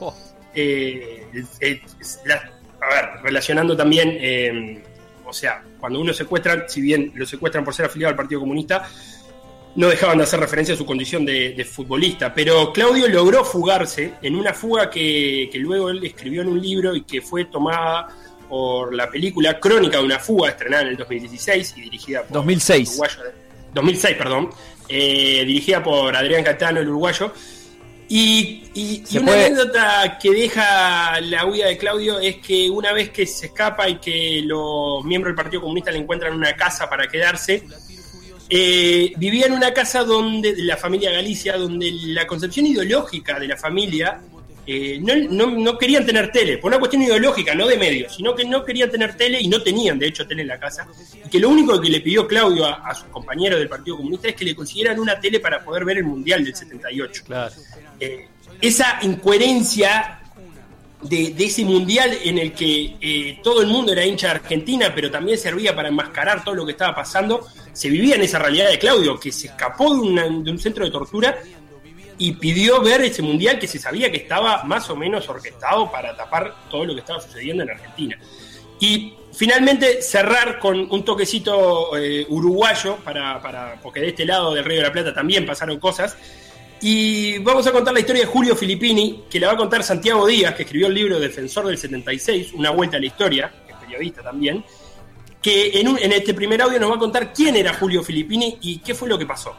Eh, 0.54 1.26
eh, 1.60 1.80
la- 2.26 2.50
a 2.80 2.94
ver, 2.94 3.22
relacionando 3.22 3.76
también, 3.76 4.16
eh, 4.20 4.82
o 5.24 5.32
sea, 5.32 5.62
cuando 5.78 6.00
uno 6.00 6.12
secuestra, 6.12 6.68
si 6.68 6.80
bien 6.80 7.12
lo 7.14 7.24
secuestran 7.24 7.64
por 7.64 7.72
ser 7.74 7.86
afiliado 7.86 8.10
al 8.10 8.16
Partido 8.16 8.40
Comunista, 8.40 8.88
no 9.76 9.88
dejaban 9.88 10.18
de 10.18 10.24
hacer 10.24 10.38
referencia 10.40 10.74
a 10.74 10.76
su 10.76 10.84
condición 10.84 11.24
de, 11.24 11.54
de 11.54 11.64
futbolista. 11.64 12.34
Pero 12.34 12.72
Claudio 12.72 13.08
logró 13.08 13.44
fugarse 13.44 14.14
en 14.20 14.34
una 14.36 14.52
fuga 14.52 14.90
que, 14.90 15.48
que 15.50 15.58
luego 15.58 15.88
él 15.90 16.04
escribió 16.04 16.42
en 16.42 16.48
un 16.48 16.60
libro 16.60 16.94
y 16.94 17.02
que 17.04 17.22
fue 17.22 17.46
tomada 17.46 18.08
por 18.48 18.94
la 18.94 19.08
película 19.10 19.58
Crónica 19.58 19.96
de 19.98 20.04
una 20.04 20.18
fuga, 20.18 20.50
estrenada 20.50 20.82
en 20.82 20.88
el 20.90 20.96
2016 20.96 21.74
y 21.78 21.80
dirigida 21.82 22.22
por 22.24 22.32
2006. 22.32 22.90
uruguayo, 22.90 23.20
2006, 23.74 24.16
perdón, 24.16 24.50
eh, 24.88 25.44
dirigida 25.46 25.82
por 25.82 26.14
Adrián 26.16 26.42
Catano, 26.44 26.80
el 26.80 26.88
uruguayo. 26.88 27.32
Y, 28.08 28.64
y- 28.74 29.02
y 29.10 29.16
una 29.18 29.26
puede- 29.26 29.46
anécdota 29.46 30.18
que 30.20 30.30
deja 30.32 31.18
la 31.22 31.46
huida 31.46 31.66
de 31.68 31.78
Claudio 31.78 32.20
es 32.20 32.36
que 32.36 32.68
una 32.68 32.92
vez 32.92 33.08
que 33.08 33.24
se 33.26 33.46
escapa 33.46 33.88
y 33.88 33.96
que 34.00 34.42
los 34.44 35.02
miembros 35.04 35.30
del 35.30 35.36
Partido 35.42 35.62
Comunista 35.62 35.90
le 35.90 35.98
encuentran 35.98 36.34
una 36.34 36.54
casa 36.54 36.90
para 36.90 37.06
quedarse, 37.08 37.62
eh, 38.50 39.12
vivía 39.16 39.46
en 39.46 39.52
una 39.52 39.72
casa 39.72 40.04
donde 40.04 40.54
de 40.54 40.62
la 40.64 40.76
familia 40.76 41.10
Galicia, 41.10 41.56
donde 41.56 41.90
la 42.08 42.26
concepción 42.26 42.66
ideológica 42.66 43.38
de 43.40 43.48
la 43.48 43.56
familia 43.56 44.20
eh, 44.66 44.98
no, 45.00 45.14
no- 45.30 45.50
no 45.58 45.76
querían 45.78 46.06
tener 46.06 46.30
tele, 46.30 46.58
por 46.58 46.68
una 46.70 46.78
cuestión 46.78 47.02
ideológica, 47.02 47.54
no 47.54 47.66
de 47.66 47.76
medios, 47.76 48.14
sino 48.16 48.34
que 48.34 48.44
no 48.44 48.64
querían 48.64 48.90
tener 48.90 49.16
tele 49.16 49.40
y 49.40 49.48
no 49.48 49.62
tenían 49.62 49.98
de 49.98 50.06
hecho 50.06 50.26
tele 50.26 50.42
en 50.42 50.48
la 50.48 50.58
casa. 50.60 50.86
Y 51.24 51.28
que 51.28 51.38
lo 51.40 51.48
único 51.48 51.80
que 51.80 51.88
le 51.90 52.00
pidió 52.00 52.26
Claudio 52.28 52.66
a, 52.66 52.74
a 52.88 52.94
sus 52.94 53.06
compañeros 53.08 53.58
del 53.58 53.68
Partido 53.68 53.96
Comunista 53.96 54.28
es 54.28 54.34
que 54.36 54.44
le 54.44 54.54
consiguieran 54.54 54.98
una 55.00 55.18
tele 55.18 55.40
para 55.40 55.64
poder 55.64 55.84
ver 55.84 55.98
el 55.98 56.04
Mundial 56.04 56.44
del 56.44 56.54
78. 56.54 57.24
Eh, 58.00 58.28
esa 58.60 58.98
incoherencia 59.02 60.18
de, 61.02 61.30
de 61.36 61.44
ese 61.44 61.64
mundial 61.64 62.16
en 62.22 62.38
el 62.38 62.52
que 62.52 62.94
eh, 63.00 63.40
todo 63.42 63.60
el 63.60 63.66
mundo 63.66 63.90
era 63.92 64.06
hincha 64.06 64.28
de 64.28 64.34
Argentina, 64.34 64.92
pero 64.94 65.10
también 65.10 65.36
servía 65.36 65.74
para 65.74 65.88
enmascarar 65.88 66.44
todo 66.44 66.54
lo 66.54 66.64
que 66.64 66.72
estaba 66.72 66.94
pasando, 66.94 67.44
se 67.72 67.88
vivía 67.88 68.14
en 68.14 68.22
esa 68.22 68.38
realidad 68.38 68.70
de 68.70 68.78
Claudio, 68.78 69.18
que 69.18 69.32
se 69.32 69.48
escapó 69.48 69.92
de, 69.94 70.00
una- 70.00 70.28
de 70.28 70.50
un 70.50 70.58
centro 70.60 70.84
de 70.84 70.92
tortura 70.92 71.38
y 72.22 72.34
pidió 72.34 72.80
ver 72.80 73.00
ese 73.00 73.20
mundial 73.20 73.58
que 73.58 73.66
se 73.66 73.80
sabía 73.80 74.08
que 74.08 74.18
estaba 74.18 74.62
más 74.62 74.88
o 74.90 74.94
menos 74.94 75.28
orquestado 75.28 75.90
para 75.90 76.16
tapar 76.16 76.54
todo 76.70 76.84
lo 76.84 76.94
que 76.94 77.00
estaba 77.00 77.20
sucediendo 77.20 77.64
en 77.64 77.70
Argentina. 77.70 78.16
Y 78.78 79.14
finalmente 79.32 80.00
cerrar 80.02 80.60
con 80.60 80.86
un 80.88 81.04
toquecito 81.04 81.96
eh, 81.98 82.24
uruguayo, 82.28 82.98
para, 82.98 83.42
para, 83.42 83.74
porque 83.82 83.98
de 83.98 84.10
este 84.10 84.24
lado 84.24 84.54
del 84.54 84.64
Río 84.64 84.76
de 84.76 84.82
la 84.84 84.92
Plata 84.92 85.12
también 85.12 85.44
pasaron 85.44 85.80
cosas. 85.80 86.16
Y 86.80 87.38
vamos 87.38 87.66
a 87.66 87.72
contar 87.72 87.92
la 87.92 87.98
historia 87.98 88.22
de 88.22 88.28
Julio 88.28 88.54
Filippini, 88.54 89.24
que 89.28 89.40
la 89.40 89.48
va 89.48 89.54
a 89.54 89.56
contar 89.56 89.82
Santiago 89.82 90.24
Díaz, 90.24 90.54
que 90.54 90.62
escribió 90.62 90.86
el 90.86 90.94
libro 90.94 91.18
Defensor 91.18 91.66
del 91.66 91.76
76, 91.76 92.52
Una 92.52 92.70
vuelta 92.70 92.98
a 92.98 93.00
la 93.00 93.06
historia, 93.06 93.52
que 93.66 93.72
es 93.72 93.78
periodista 93.78 94.22
también, 94.22 94.64
que 95.42 95.80
en, 95.80 95.98
en 95.98 96.12
este 96.12 96.34
primer 96.34 96.62
audio 96.62 96.78
nos 96.78 96.92
va 96.92 96.94
a 96.94 97.00
contar 97.00 97.32
quién 97.32 97.56
era 97.56 97.74
Julio 97.74 98.04
Filippini 98.04 98.58
y 98.60 98.78
qué 98.78 98.94
fue 98.94 99.08
lo 99.08 99.18
que 99.18 99.26
pasó. 99.26 99.56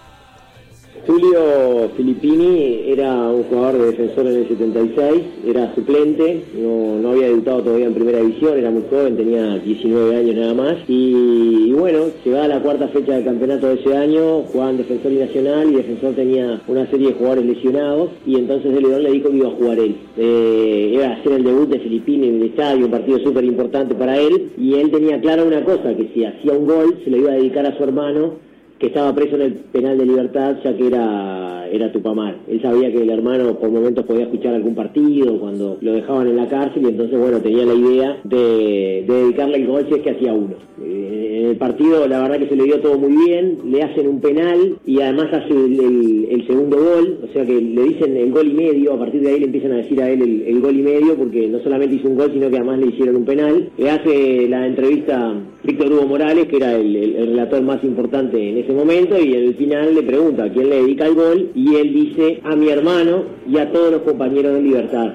Julio 1.05 1.89
Filippini 1.97 2.85
era 2.87 3.29
un 3.29 3.43
jugador 3.43 3.77
de 3.77 3.85
defensor 3.87 4.25
en 4.25 4.35
el 4.37 4.47
76, 4.47 5.21
era 5.45 5.75
suplente, 5.75 6.43
no, 6.57 6.97
no 6.97 7.09
había 7.09 7.27
debutado 7.27 7.61
todavía 7.61 7.87
en 7.87 7.93
primera 7.93 8.19
división, 8.19 8.57
era 8.57 8.71
muy 8.71 8.83
joven, 8.89 9.17
tenía 9.17 9.57
19 9.57 10.15
años 10.15 10.35
nada 10.35 10.53
más. 10.53 10.75
Y, 10.87 11.65
y 11.67 11.73
bueno, 11.73 12.05
llegaba 12.23 12.47
la 12.47 12.61
cuarta 12.61 12.87
fecha 12.87 13.15
del 13.15 13.25
campeonato 13.25 13.67
de 13.67 13.81
ese 13.81 13.97
año, 13.97 14.43
jugaban 14.43 14.77
defensor 14.77 15.11
y 15.11 15.17
nacional, 15.17 15.71
y 15.71 15.75
defensor 15.75 16.13
tenía 16.13 16.61
una 16.69 16.89
serie 16.89 17.09
de 17.09 17.13
jugadores 17.15 17.45
lesionados, 17.47 18.11
y 18.25 18.35
entonces 18.37 18.73
el 18.73 18.83
León 18.83 19.03
le 19.03 19.11
dijo 19.11 19.29
que 19.29 19.37
iba 19.37 19.49
a 19.49 19.55
jugar 19.55 19.79
él. 19.79 19.95
Eh, 20.17 20.91
iba 20.93 21.07
a 21.07 21.13
hacer 21.15 21.33
el 21.33 21.43
debut 21.43 21.67
de 21.67 21.79
Filippini 21.79 22.29
en 22.29 22.35
el 22.35 22.43
estadio, 22.43 22.85
un 22.85 22.91
partido 22.91 23.19
súper 23.19 23.43
importante 23.43 23.93
para 23.93 24.17
él, 24.17 24.51
y 24.57 24.75
él 24.75 24.89
tenía 24.89 25.19
clara 25.19 25.43
una 25.43 25.65
cosa, 25.65 25.93
que 25.97 26.09
si 26.13 26.23
hacía 26.23 26.53
un 26.53 26.65
gol 26.65 26.97
se 27.03 27.09
lo 27.09 27.17
iba 27.17 27.33
a 27.33 27.35
dedicar 27.35 27.65
a 27.65 27.75
su 27.75 27.83
hermano 27.83 28.52
que 28.83 28.87
estaba 28.87 29.15
preso 29.15 29.35
en 29.37 29.41
el 29.43 29.53
penal 29.71 29.97
de 29.97 30.05
libertad 30.05 30.57
ya 30.61 30.75
que 30.75 30.87
era, 30.87 31.69
era 31.71 31.89
Tupamar. 31.93 32.35
Él 32.49 32.61
sabía 32.61 32.91
que 32.91 33.01
el 33.01 33.09
hermano 33.09 33.57
por 33.57 33.71
momentos 33.71 34.03
podía 34.05 34.23
escuchar 34.23 34.55
algún 34.55 34.75
partido 34.75 35.39
cuando 35.39 35.77
lo 35.79 35.93
dejaban 35.93 36.27
en 36.27 36.35
la 36.35 36.49
cárcel 36.49 36.83
y 36.83 36.87
entonces 36.89 37.17
bueno, 37.17 37.39
tenía 37.39 37.65
la 37.65 37.75
idea 37.75 38.17
de, 38.25 39.05
de 39.07 39.13
dedicarle 39.23 39.55
el 39.55 39.67
gol 39.67 39.85
si 39.87 39.95
es 39.95 40.01
que 40.01 40.09
hacía 40.11 40.33
uno. 40.33 40.55
Eh, 40.83 41.39
en 41.43 41.49
el 41.51 41.55
partido 41.55 42.05
la 42.09 42.21
verdad 42.23 42.39
que 42.39 42.49
se 42.49 42.57
le 42.57 42.65
dio 42.65 42.81
todo 42.81 42.97
muy 42.99 43.15
bien, 43.25 43.57
le 43.71 43.83
hacen 43.83 44.05
un 44.05 44.19
penal 44.19 44.75
y 44.85 44.99
además 44.99 45.27
hace 45.31 45.53
el, 45.53 45.79
el- 45.79 46.27
el 46.29 46.47
segundo 46.47 46.75
gol, 46.77 47.19
o 47.23 47.27
sea 47.31 47.45
que 47.45 47.53
le 47.61 47.83
dicen 47.83 48.17
el 48.17 48.31
gol 48.31 48.47
y 48.49 48.53
medio, 48.53 48.93
a 48.95 48.99
partir 48.99 49.21
de 49.21 49.29
ahí 49.29 49.39
le 49.39 49.45
empiezan 49.45 49.71
a 49.71 49.77
decir 49.77 50.01
a 50.01 50.09
él 50.09 50.21
el, 50.21 50.41
el 50.41 50.59
gol 50.59 50.75
y 50.77 50.81
medio 50.81 51.15
porque 51.15 51.47
no 51.47 51.59
solamente 51.59 51.95
hizo 51.95 52.09
un 52.09 52.17
gol 52.17 52.31
sino 52.33 52.49
que 52.49 52.57
además 52.57 52.79
le 52.79 52.87
hicieron 52.87 53.15
un 53.15 53.25
penal. 53.25 53.69
Le 53.77 53.89
hace 53.89 54.47
la 54.49 54.67
entrevista 54.67 55.35
Víctor 55.63 55.91
Hugo 55.93 56.05
Morales, 56.05 56.47
que 56.47 56.57
era 56.57 56.73
el, 56.75 56.95
el- 56.95 57.15
el 57.15 57.27
relator 57.27 57.61
más 57.61 57.83
importante 57.83 58.49
en 58.49 58.57
ese 58.57 58.73
momento, 58.73 59.17
y 59.17 59.33
en 59.33 59.43
el 59.45 59.55
final 59.55 59.95
le 59.95 60.03
pregunta 60.03 60.43
a 60.43 60.51
quién 60.51 60.69
le 60.69 60.75
dedica 60.81 61.05
el 61.05 61.15
gol, 61.15 61.51
y 61.55 61.75
él 61.75 61.93
dice 61.93 62.41
a 62.43 62.55
mi 62.55 62.69
hermano 62.69 63.23
y 63.49 63.57
a 63.57 63.71
todos 63.71 63.91
los 63.91 64.01
compañeros 64.01 64.53
de 64.55 64.61
Libertad. 64.61 65.13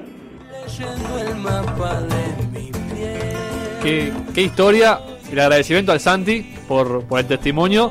Qué, 3.83 4.13
qué 4.35 4.43
historia. 4.43 5.01
El 5.31 5.39
agradecimiento 5.41 5.93
al 5.93 6.01
Santi 6.01 6.47
por, 6.67 7.05
por 7.05 7.21
el 7.21 7.27
testimonio. 7.27 7.91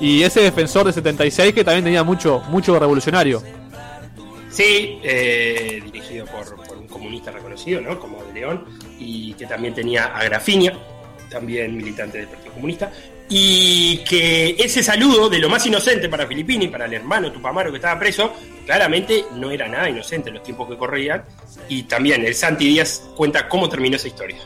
Y 0.00 0.22
ese 0.22 0.40
defensor 0.40 0.86
de 0.86 0.92
76 0.92 1.52
que 1.52 1.62
también 1.62 1.84
tenía 1.84 2.02
mucho, 2.02 2.42
mucho 2.48 2.78
revolucionario. 2.78 3.42
Sí, 4.48 4.98
eh, 5.04 5.80
dirigido 5.84 6.26
por, 6.26 6.56
por 6.66 6.76
un 6.76 6.86
comunista 6.88 7.30
reconocido, 7.30 7.80
¿no? 7.80 7.98
Como 8.00 8.22
de 8.24 8.32
León, 8.40 8.64
y 8.98 9.32
que 9.34 9.46
también 9.46 9.74
tenía 9.74 10.06
a 10.06 10.24
Grafinia, 10.24 10.72
también 11.32 11.76
militante 11.76 12.18
del 12.18 12.28
Partido 12.28 12.52
Comunista, 12.54 12.92
y 13.28 13.98
que 14.08 14.56
ese 14.58 14.82
saludo 14.82 15.28
de 15.28 15.38
lo 15.38 15.48
más 15.48 15.64
inocente 15.66 16.08
para 16.08 16.26
Filippini, 16.26 16.68
para 16.68 16.84
el 16.84 16.94
hermano 16.94 17.32
Tupamaro 17.32 17.70
que 17.70 17.78
estaba 17.78 17.98
preso, 17.98 18.34
claramente 18.66 19.24
no 19.36 19.50
era 19.50 19.66
nada 19.68 19.88
inocente 19.88 20.28
en 20.28 20.34
los 20.34 20.44
tiempos 20.44 20.68
que 20.68 20.76
corrían, 20.76 21.24
y 21.68 21.84
también 21.84 22.24
el 22.24 22.34
Santi 22.34 22.66
Díaz 22.66 23.02
cuenta 23.16 23.48
cómo 23.48 23.68
terminó 23.68 23.96
esa 23.96 24.08
historia. 24.08 24.38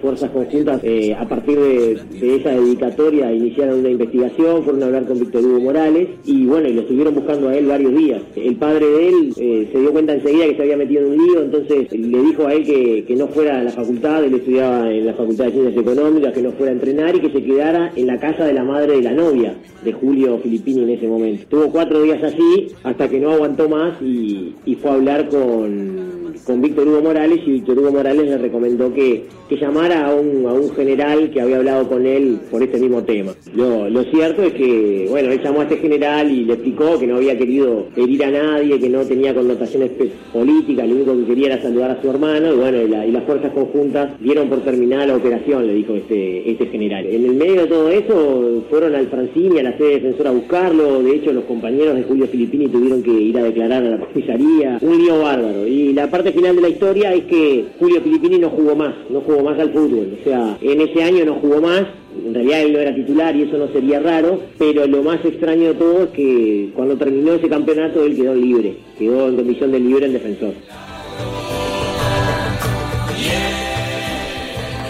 Fuerzas 0.00 0.30
Conjuntas, 0.30 0.80
eh, 0.82 1.14
a 1.14 1.28
partir 1.28 1.58
de, 1.58 2.36
esa 2.36 2.50
dedicatoria, 2.50 3.32
iniciaron 3.32 3.80
una 3.80 3.90
investigación, 3.90 4.62
fueron 4.62 4.82
a 4.82 4.86
hablar 4.86 5.04
con 5.06 5.18
Víctor 5.18 5.44
Hugo 5.44 5.60
Morales 5.60 6.08
y 6.24 6.46
bueno, 6.46 6.68
y 6.68 6.74
lo 6.74 6.82
estuvieron 6.82 7.14
buscando 7.14 7.48
a 7.48 7.56
él 7.56 7.66
varios 7.66 7.94
días. 7.94 8.22
El 8.36 8.56
padre 8.56 8.86
de 8.86 9.08
él 9.08 9.34
eh, 9.36 9.68
se 9.72 9.80
dio 9.80 9.92
cuenta 9.92 10.14
enseguida 10.14 10.46
que 10.46 10.56
se 10.56 10.62
había 10.62 10.76
metido 10.76 11.02
en 11.02 11.12
un 11.12 11.26
lío, 11.26 11.42
entonces 11.42 11.92
le 11.92 12.22
dijo 12.22 12.46
a 12.46 12.54
él 12.54 12.64
que, 12.64 13.04
que 13.06 13.16
no 13.16 13.28
fuera 13.28 13.60
a 13.60 13.64
la 13.64 13.70
facultad, 13.70 14.24
él 14.24 14.34
estudiaba 14.34 14.90
en 14.90 15.06
la 15.06 15.14
Facultad 15.14 15.46
de 15.46 15.52
Ciencias 15.52 15.82
Económicas, 15.82 16.32
que 16.32 16.42
no 16.42 16.52
fuera 16.52 16.72
a 16.72 16.74
entrenar 16.74 17.16
y 17.16 17.20
que 17.20 17.30
se 17.30 17.42
quedara 17.42 17.92
en 17.96 18.06
la 18.06 18.18
casa 18.18 18.44
de 18.44 18.52
la 18.52 18.64
madre 18.64 18.96
de 18.96 19.02
la 19.02 19.12
novia 19.12 19.54
de 19.84 19.92
Julio 19.92 20.38
Filippini 20.38 20.82
en 20.82 20.90
ese 20.90 21.06
momento. 21.06 21.42
Estuvo 21.42 21.70
cuatro 21.70 22.02
días 22.02 22.22
así 22.22 22.68
hasta 22.82 23.08
que 23.08 23.20
no 23.20 23.32
aguantó 23.32 23.68
más 23.68 24.00
y, 24.02 24.54
y 24.64 24.74
fue 24.76 24.90
a 24.90 24.94
hablar 24.94 25.28
con, 25.28 26.07
con 26.44 26.60
Víctor 26.62 26.88
Hugo 26.88 27.02
Morales 27.02 27.40
y 27.46 27.52
Víctor 27.52 27.78
Hugo 27.78 27.92
Morales 27.92 28.24
le 28.28 28.38
recomendó 28.38 28.92
que, 28.94 29.24
que 29.48 29.56
llamara 29.56 30.06
a 30.08 30.14
un, 30.14 30.46
a 30.46 30.52
un 30.52 30.70
general 30.74 31.30
que 31.30 31.40
había 31.40 31.56
hablado 31.58 31.88
con 31.88 32.06
él 32.06 32.38
por 32.50 32.62
este 32.62 32.78
mismo 32.78 33.02
tema. 33.02 33.32
Lo, 33.54 33.88
lo 33.88 34.02
cierto 34.04 34.42
es 34.42 34.52
que, 34.54 35.06
bueno, 35.10 35.30
él 35.32 35.40
llamó 35.42 35.60
a 35.60 35.62
este 35.64 35.76
general 35.78 36.30
y 36.30 36.44
le 36.44 36.54
explicó 36.54 36.98
que 36.98 37.06
no 37.06 37.16
había 37.16 37.36
querido 37.38 37.86
herir 37.96 38.24
a 38.24 38.30
nadie, 38.30 38.78
que 38.78 38.88
no 38.88 39.00
tenía 39.02 39.34
connotaciones 39.34 39.90
políticas, 40.32 40.88
lo 40.88 40.94
único 40.94 41.16
que 41.18 41.24
quería 41.24 41.46
era 41.54 41.62
saludar 41.62 41.90
a 41.92 42.02
su 42.02 42.10
hermano 42.10 42.52
y 42.52 42.56
bueno, 42.56 42.82
y, 42.82 42.88
la- 42.88 43.06
y 43.06 43.10
las 43.12 43.24
fuerzas 43.24 43.52
conjuntas 43.52 44.10
dieron 44.20 44.48
por 44.48 44.60
terminada 44.60 45.06
la 45.06 45.16
operación, 45.16 45.66
le 45.66 45.74
dijo 45.74 45.94
este, 45.94 46.50
este 46.50 46.66
general. 46.66 47.06
En 47.06 47.24
el 47.24 47.34
medio 47.34 47.62
de 47.62 47.66
todo 47.66 47.88
eso 47.90 48.64
fueron 48.70 48.94
al 48.94 49.06
Francini, 49.08 49.58
a 49.58 49.62
la 49.62 49.76
sede 49.78 49.94
defensora 49.94 50.30
a 50.30 50.32
buscarlo, 50.34 51.02
de 51.02 51.14
hecho 51.14 51.32
los 51.32 51.44
compañeros 51.44 51.96
de 51.96 52.02
Julio 52.04 52.26
Filippini 52.26 52.68
tuvieron 52.68 53.02
que 53.02 53.10
ir 53.12 53.38
a 53.38 53.42
declarar 53.42 53.82
a 53.84 53.90
la 53.90 53.98
comisaría, 53.98 54.78
un 54.80 54.98
lío 54.98 55.20
bárbaro. 55.20 55.66
Y 55.66 55.92
la 55.92 56.10
parte 56.10 56.27
final 56.32 56.56
de 56.56 56.62
la 56.62 56.68
historia 56.68 57.12
es 57.14 57.24
que 57.24 57.66
Julio 57.78 58.00
Filippini 58.02 58.38
no 58.38 58.50
jugó 58.50 58.74
más, 58.74 58.94
no 59.10 59.20
jugó 59.20 59.42
más 59.42 59.58
al 59.58 59.72
fútbol, 59.72 60.18
o 60.20 60.24
sea, 60.24 60.58
en 60.60 60.80
ese 60.80 61.02
año 61.02 61.24
no 61.24 61.34
jugó 61.34 61.60
más, 61.60 61.86
en 62.26 62.34
realidad 62.34 62.62
él 62.62 62.72
no 62.72 62.78
era 62.78 62.94
titular 62.94 63.36
y 63.36 63.42
eso 63.42 63.58
no 63.58 63.68
sería 63.68 64.00
raro, 64.00 64.40
pero 64.58 64.86
lo 64.86 65.02
más 65.02 65.24
extraño 65.24 65.68
de 65.68 65.74
todo 65.74 66.04
es 66.04 66.10
que 66.10 66.70
cuando 66.74 66.96
terminó 66.96 67.34
ese 67.34 67.48
campeonato 67.48 68.04
él 68.04 68.16
quedó 68.16 68.34
libre, 68.34 68.76
quedó 68.98 69.28
en 69.28 69.36
condición 69.36 69.72
de 69.72 69.80
libre 69.80 70.06
en 70.06 70.12
defensor. 70.12 70.54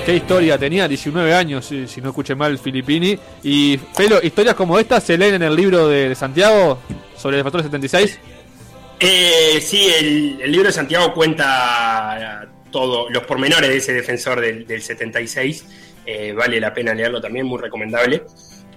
Qué 0.08 0.16
historia 0.16 0.56
tenía, 0.56 0.88
19 0.88 1.34
años, 1.34 1.66
si, 1.66 2.00
no 2.00 2.08
escuché 2.08 2.34
mal, 2.34 2.56
Filippini. 2.56 3.18
Y, 3.42 3.78
Felo, 3.92 4.20
historias 4.22 4.54
como 4.54 4.78
esta 4.78 5.00
se 5.02 5.18
leen 5.18 5.34
en 5.34 5.42
el 5.42 5.54
libro 5.54 5.86
de 5.86 6.14
Santiago 6.14 6.78
sobre 7.14 7.36
el 7.36 7.40
Defensor 7.44 7.64
76. 7.64 8.18
Eh, 9.00 9.60
sí, 9.60 9.88
el, 9.96 10.50
libro 10.50 10.66
de 10.66 10.72
Santiago 10.72 11.14
cuenta 11.14 12.42
eh, 12.44 12.48
todo, 12.70 13.08
los 13.10 13.24
pormenores 13.24 13.70
de 13.70 13.76
ese 13.76 13.92
defensor 13.92 14.40
del, 14.40 14.66
del 14.66 14.82
76. 14.82 15.64
Eh, 16.10 16.32
vale 16.32 16.58
la 16.58 16.72
pena 16.72 16.94
leerlo 16.94 17.20
también, 17.20 17.44
muy 17.44 17.60
recomendable. 17.60 18.22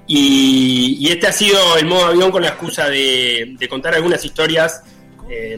Y, 0.05 1.07
este 1.09 1.27
ha 1.27 1.31
sido 1.31 1.77
el 1.77 1.85
modo 1.85 2.07
avión 2.07 2.29
con 2.29 2.41
la 2.41 2.49
excusa 2.49 2.89
de, 2.89 3.55
contar 3.69 3.95
algunas 3.95 4.25
historias 4.25 4.83
eh, 5.29 5.57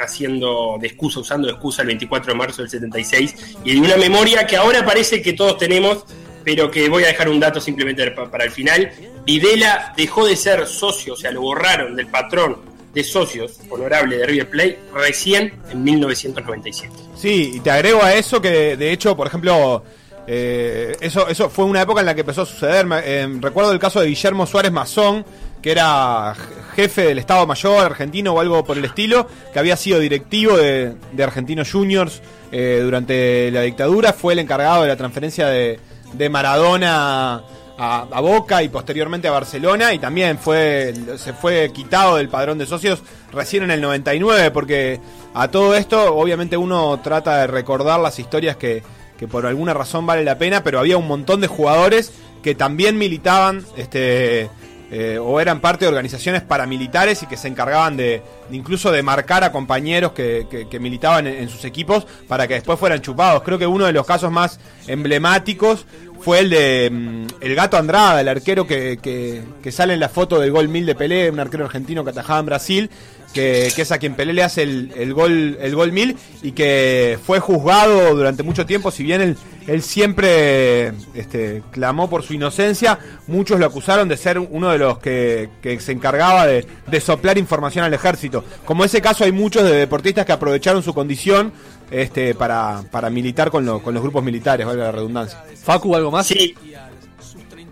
haciendo 0.00 0.78
de 0.80 0.88
excusa, 0.88 1.20
usando 1.20 1.46
de 1.46 1.52
excusa 1.52 1.82
el 1.82 1.88
24 1.88 2.32
de 2.32 2.38
marzo 2.38 2.62
del 2.62 2.70
76 2.70 3.56
y 3.64 3.74
de 3.74 3.80
una 3.80 3.96
memoria 3.96 4.44
que 4.48 4.56
ahora 4.56 4.84
parece 4.84 5.22
que 5.22 5.34
todos 5.34 5.58
tenemos, 5.58 6.04
pero 6.44 6.72
que 6.72 6.88
voy 6.88 7.04
a 7.04 7.08
dejar 7.08 7.28
un 7.28 7.38
dato 7.38 7.60
simplemente 7.60 8.10
para 8.10 8.44
el 8.44 8.50
final. 8.50 8.90
Videla 9.24 9.94
dejó 9.96 10.26
de 10.26 10.34
ser 10.34 10.66
socio, 10.66 11.12
o 11.12 11.16
sea, 11.16 11.30
lo 11.30 11.42
borraron 11.42 11.94
del 11.94 12.08
patrón 12.08 12.69
de 12.92 13.04
socios 13.04 13.58
honorable 13.68 14.18
de 14.18 14.26
River 14.26 14.50
Plate 14.50 14.78
recién 14.94 15.52
en 15.70 15.84
1997. 15.84 16.92
Sí, 17.16 17.52
y 17.54 17.60
te 17.60 17.70
agrego 17.70 18.02
a 18.02 18.14
eso 18.14 18.40
que 18.40 18.76
de 18.76 18.92
hecho, 18.92 19.16
por 19.16 19.26
ejemplo, 19.26 19.84
eh, 20.26 20.96
eso, 21.00 21.28
eso 21.28 21.50
fue 21.50 21.64
una 21.64 21.82
época 21.82 22.00
en 22.00 22.06
la 22.06 22.14
que 22.14 22.20
empezó 22.20 22.42
a 22.42 22.46
suceder. 22.46 22.86
Eh, 23.04 23.28
recuerdo 23.40 23.72
el 23.72 23.78
caso 23.78 24.00
de 24.00 24.08
Guillermo 24.08 24.46
Suárez 24.46 24.72
Mazón, 24.72 25.24
que 25.62 25.72
era 25.72 26.34
jefe 26.74 27.02
del 27.02 27.18
Estado 27.18 27.46
Mayor 27.46 27.84
argentino 27.84 28.32
o 28.32 28.40
algo 28.40 28.64
por 28.64 28.78
el 28.78 28.84
estilo, 28.84 29.26
que 29.52 29.58
había 29.58 29.76
sido 29.76 29.98
directivo 29.98 30.56
de, 30.56 30.94
de 31.12 31.22
Argentinos 31.22 31.70
Juniors 31.70 32.22
eh, 32.52 32.80
durante 32.82 33.50
la 33.50 33.62
dictadura, 33.62 34.12
fue 34.12 34.32
el 34.32 34.38
encargado 34.40 34.82
de 34.82 34.88
la 34.88 34.96
transferencia 34.96 35.46
de, 35.46 35.78
de 36.12 36.28
Maradona 36.28 37.42
a, 37.82 38.20
Boca 38.20 38.62
y 38.62 38.68
posteriormente 38.68 39.26
a 39.26 39.30
Barcelona 39.30 39.94
y 39.94 39.98
también 39.98 40.38
fue 40.38 40.92
se 41.16 41.32
fue 41.32 41.72
quitado 41.72 42.16
del 42.16 42.28
padrón 42.28 42.58
de 42.58 42.66
socios 42.66 43.02
recién 43.32 43.62
en 43.62 43.70
el 43.70 43.80
99 43.80 44.50
porque 44.50 45.00
a 45.32 45.48
todo 45.48 45.74
esto 45.74 46.14
obviamente 46.14 46.58
uno 46.58 47.00
trata 47.02 47.38
de 47.38 47.46
recordar 47.46 47.98
las 47.98 48.18
historias 48.18 48.56
que, 48.56 48.82
que 49.18 49.26
por 49.26 49.46
alguna 49.46 49.72
razón 49.72 50.04
vale 50.04 50.24
la 50.24 50.36
pena, 50.36 50.62
pero 50.62 50.78
había 50.78 50.98
un 50.98 51.08
montón 51.08 51.40
de 51.40 51.46
jugadores 51.46 52.12
que 52.42 52.54
también 52.54 52.98
militaban 52.98 53.64
este 53.76 54.50
eh, 54.92 55.18
o 55.20 55.38
eran 55.40 55.60
parte 55.60 55.84
de 55.84 55.88
organizaciones 55.88 56.42
paramilitares 56.42 57.22
y 57.22 57.26
que 57.26 57.36
se 57.36 57.46
encargaban 57.46 57.96
de, 57.96 58.22
incluso 58.50 58.90
de 58.90 59.02
marcar 59.04 59.44
a 59.44 59.52
compañeros 59.52 60.12
que, 60.12 60.66
militaban 60.80 61.28
en, 61.28 61.48
sus 61.48 61.64
equipos 61.64 62.06
para 62.26 62.48
que 62.48 62.54
después 62.54 62.78
fueran 62.78 63.00
chupados. 63.00 63.42
Creo 63.42 63.58
que 63.58 63.66
uno 63.66 63.86
de 63.86 63.92
los 63.92 64.04
casos 64.04 64.32
más 64.32 64.58
emblemáticos 64.88 65.86
fue 66.20 66.40
el 66.40 66.50
de 66.50 66.90
mm, 66.90 67.26
el 67.40 67.54
gato 67.54 67.76
Andrada, 67.76 68.20
el 68.20 68.28
arquero 68.28 68.66
que, 68.66 68.98
que, 69.00 69.72
sale 69.72 69.94
en 69.94 70.00
la 70.00 70.08
foto 70.08 70.40
del 70.40 70.50
gol 70.50 70.68
mil 70.68 70.84
de 70.84 70.96
Pelé, 70.96 71.30
un 71.30 71.38
arquero 71.38 71.66
argentino 71.66 72.02
que 72.02 72.10
atajaba 72.10 72.40
en 72.40 72.46
Brasil, 72.46 72.90
que, 73.32 73.68
es 73.68 73.92
a 73.92 73.98
quien 73.98 74.14
Pelé 74.14 74.32
le 74.32 74.42
hace 74.42 74.62
el, 74.62 74.92
el, 74.96 75.14
gol 75.14 75.56
el 75.60 75.74
gol 75.76 75.92
mil 75.92 76.16
y 76.42 76.50
que 76.52 77.16
fue 77.24 77.38
juzgado 77.38 78.14
durante 78.16 78.42
mucho 78.42 78.66
tiempo, 78.66 78.90
si 78.90 79.04
bien 79.04 79.20
él, 79.20 79.36
él 79.70 79.82
siempre 79.82 80.88
este, 81.14 81.62
clamó 81.70 82.10
por 82.10 82.24
su 82.24 82.34
inocencia, 82.34 82.98
muchos 83.28 83.60
lo 83.60 83.66
acusaron 83.66 84.08
de 84.08 84.16
ser 84.16 84.40
uno 84.40 84.70
de 84.70 84.78
los 84.78 84.98
que, 84.98 85.48
se 85.78 85.92
encargaba 85.92 86.44
de, 86.46 86.66
soplar 87.00 87.38
información 87.38 87.84
al 87.84 87.94
ejército. 87.94 88.44
Como 88.64 88.84
ese 88.84 89.00
caso 89.00 89.22
hay 89.22 89.30
muchos 89.30 89.62
de 89.62 89.76
deportistas 89.76 90.26
que 90.26 90.32
aprovecharon 90.32 90.82
su 90.82 90.92
condición 90.92 91.52
este, 91.88 92.34
para, 92.34 92.82
para 92.90 93.10
militar 93.10 93.52
con, 93.52 93.78
con 93.78 93.94
los 93.94 94.02
grupos 94.02 94.24
militares, 94.24 94.66
valga 94.66 94.86
la 94.86 94.92
redundancia. 94.92 95.44
Facu, 95.62 95.94
¿algo 95.94 96.10
más? 96.10 96.26
Sí, 96.26 96.52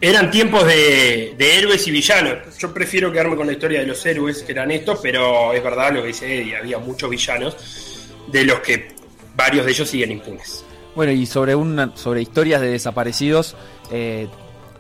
eran 0.01 0.31
tiempos 0.31 0.65
de, 0.67 1.35
héroes 1.37 1.85
y 1.89 1.91
villanos. 1.91 2.57
Yo 2.59 2.73
prefiero 2.73 3.11
quedarme 3.11 3.35
con 3.35 3.49
la 3.49 3.55
historia 3.55 3.81
de 3.81 3.87
los 3.87 4.07
héroes, 4.07 4.45
que 4.45 4.53
eran 4.53 4.71
estos, 4.71 5.01
pero 5.03 5.53
es 5.53 5.65
verdad 5.65 5.93
lo 5.93 6.03
que 6.03 6.09
dice 6.09 6.43
Eddie, 6.43 6.57
había 6.57 6.79
muchos 6.79 7.11
villanos, 7.11 7.57
de 8.29 8.45
los 8.45 8.61
que 8.61 8.93
varios 9.35 9.67
de 9.67 9.73
ellos 9.73 9.89
siguen 9.89 10.13
impunes. 10.13 10.65
Bueno, 10.99 11.13
y 11.13 11.27
sobre, 11.27 11.55
una, 11.55 11.93
sobre 11.95 12.23
historias 12.23 12.61
de 12.61 12.71
desaparecidos, 12.71 13.55
eh, 13.93 14.27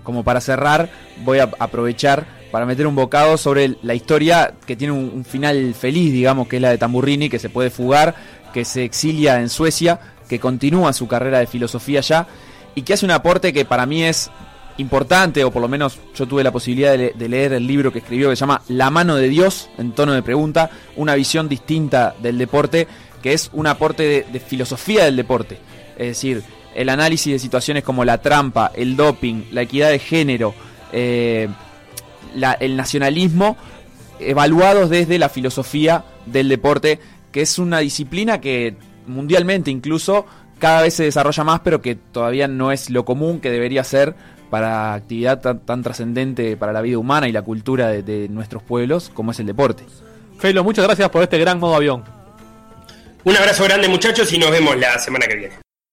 como 0.02 0.24
para 0.24 0.40
cerrar, 0.40 0.90
voy 1.24 1.38
a 1.38 1.48
aprovechar 1.61 2.26
para 2.50 2.66
meter 2.66 2.88
un 2.88 2.96
bocado 2.96 3.37
sobre 3.37 3.76
la 3.83 3.94
historia 3.94 4.54
que 4.66 4.74
tiene 4.74 4.94
un, 4.94 5.24
final 5.24 5.74
feliz, 5.74 6.12
digamos, 6.12 6.48
que 6.48 6.57
es 6.57 6.62
la 6.62 6.70
de 6.70 6.78
Tamburrini, 6.78 7.28
que 7.28 7.38
se 7.38 7.50
puede 7.50 7.70
fugar, 7.70 8.16
que 8.52 8.64
se 8.64 8.83
exilia 8.83 9.38
en 9.38 9.48
Suecia, 9.48 10.00
que 10.28 10.40
continúa 10.40 10.92
su 10.92 11.07
carrera 11.07 11.38
de 11.38 11.46
filosofía 11.46 12.00
ya 12.00 12.26
y 12.74 12.83
que 12.83 12.94
hace 12.94 13.04
un 13.04 13.12
aporte 13.12 13.52
que 13.52 13.64
para 13.64 13.87
mí 13.87 14.02
es 14.02 14.28
importante, 14.78 15.44
o 15.44 15.52
por 15.52 15.62
lo 15.62 15.68
menos 15.68 16.00
yo 16.16 16.26
tuve 16.26 16.42
la 16.42 16.50
posibilidad 16.50 16.98
de, 16.98 17.28
leer 17.28 17.52
el 17.52 17.64
libro 17.64 17.92
que 17.92 18.00
escribió 18.00 18.28
que 18.28 18.35
se 18.35 18.40
llama 18.40 18.62
La 18.66 18.90
mano 18.90 19.14
de 19.14 19.28
Dios, 19.28 19.70
en 19.78 19.92
tono 19.92 20.14
de 20.14 20.22
pregunta, 20.22 20.68
una 20.96 21.14
visión 21.14 21.48
distinta 21.48 22.16
del 22.20 22.38
deporte, 22.38 22.88
que 23.22 23.35
es 23.35 23.50
un 23.52 23.68
aporte 23.68 24.26
de, 24.28 24.40
filosofía 24.40 25.04
del 25.04 25.14
deporte. 25.14 25.59
Es 25.98 26.06
decir, 26.08 26.42
el 26.74 26.88
análisis 26.88 27.32
de 27.32 27.38
situaciones 27.38 27.82
como 27.82 28.04
la 28.04 28.22
trampa, 28.22 28.70
el 28.74 28.96
doping, 28.96 29.44
la 29.50 29.62
equidad 29.62 29.90
de 29.90 29.98
género, 29.98 30.54
eh, 30.92 31.48
el 32.61 32.76
nacionalismo, 32.76 33.56
evaluados 34.20 34.90
desde 34.90 35.18
la 35.18 35.28
filosofía 35.28 36.04
del 36.26 36.48
deporte, 36.48 37.00
que 37.32 37.42
es 37.42 37.58
una 37.58 37.80
disciplina 37.80 38.40
que 38.40 38.76
mundialmente 39.06 39.70
incluso 39.70 40.26
cada 40.58 40.82
vez 40.82 40.94
se 40.94 41.04
desarrolla 41.04 41.44
más, 41.44 41.61
pero 41.61 41.80
que 41.82 41.94
todavía 41.94 42.48
no 42.48 42.72
es 42.72 42.90
lo 42.90 43.04
común 43.04 43.40
que 43.40 43.50
debería 43.50 43.84
ser 43.84 44.14
para 44.50 44.94
actividad 44.94 45.40
tan, 45.40 45.82
trascendente 45.82 46.56
para 46.56 46.72
la 46.72 46.80
vida 46.80 46.98
humana 46.98 47.28
y 47.28 47.32
la 47.32 47.42
cultura 47.42 47.88
de, 47.88 48.28
nuestros 48.28 48.62
pueblos 48.62 49.11
como 49.12 49.32
es 49.32 49.40
el 49.40 49.46
deporte. 49.46 49.84
Felo, 50.38 50.64
muchas 50.64 50.84
gracias 50.84 51.08
por 51.11 51.22
este 51.22 51.38
gran 51.38 51.58
modo 51.58 51.76
avión. 51.76 52.04
Un 53.24 53.37
abrazo 53.37 53.64
grande 53.64 53.88
muchachos 53.88 54.32
y 54.32 54.38
nos 54.38 54.50
vemos 54.50 54.76
la 54.76 54.98
semana 54.98 55.26
que 55.26 55.37
viene. 55.37 55.67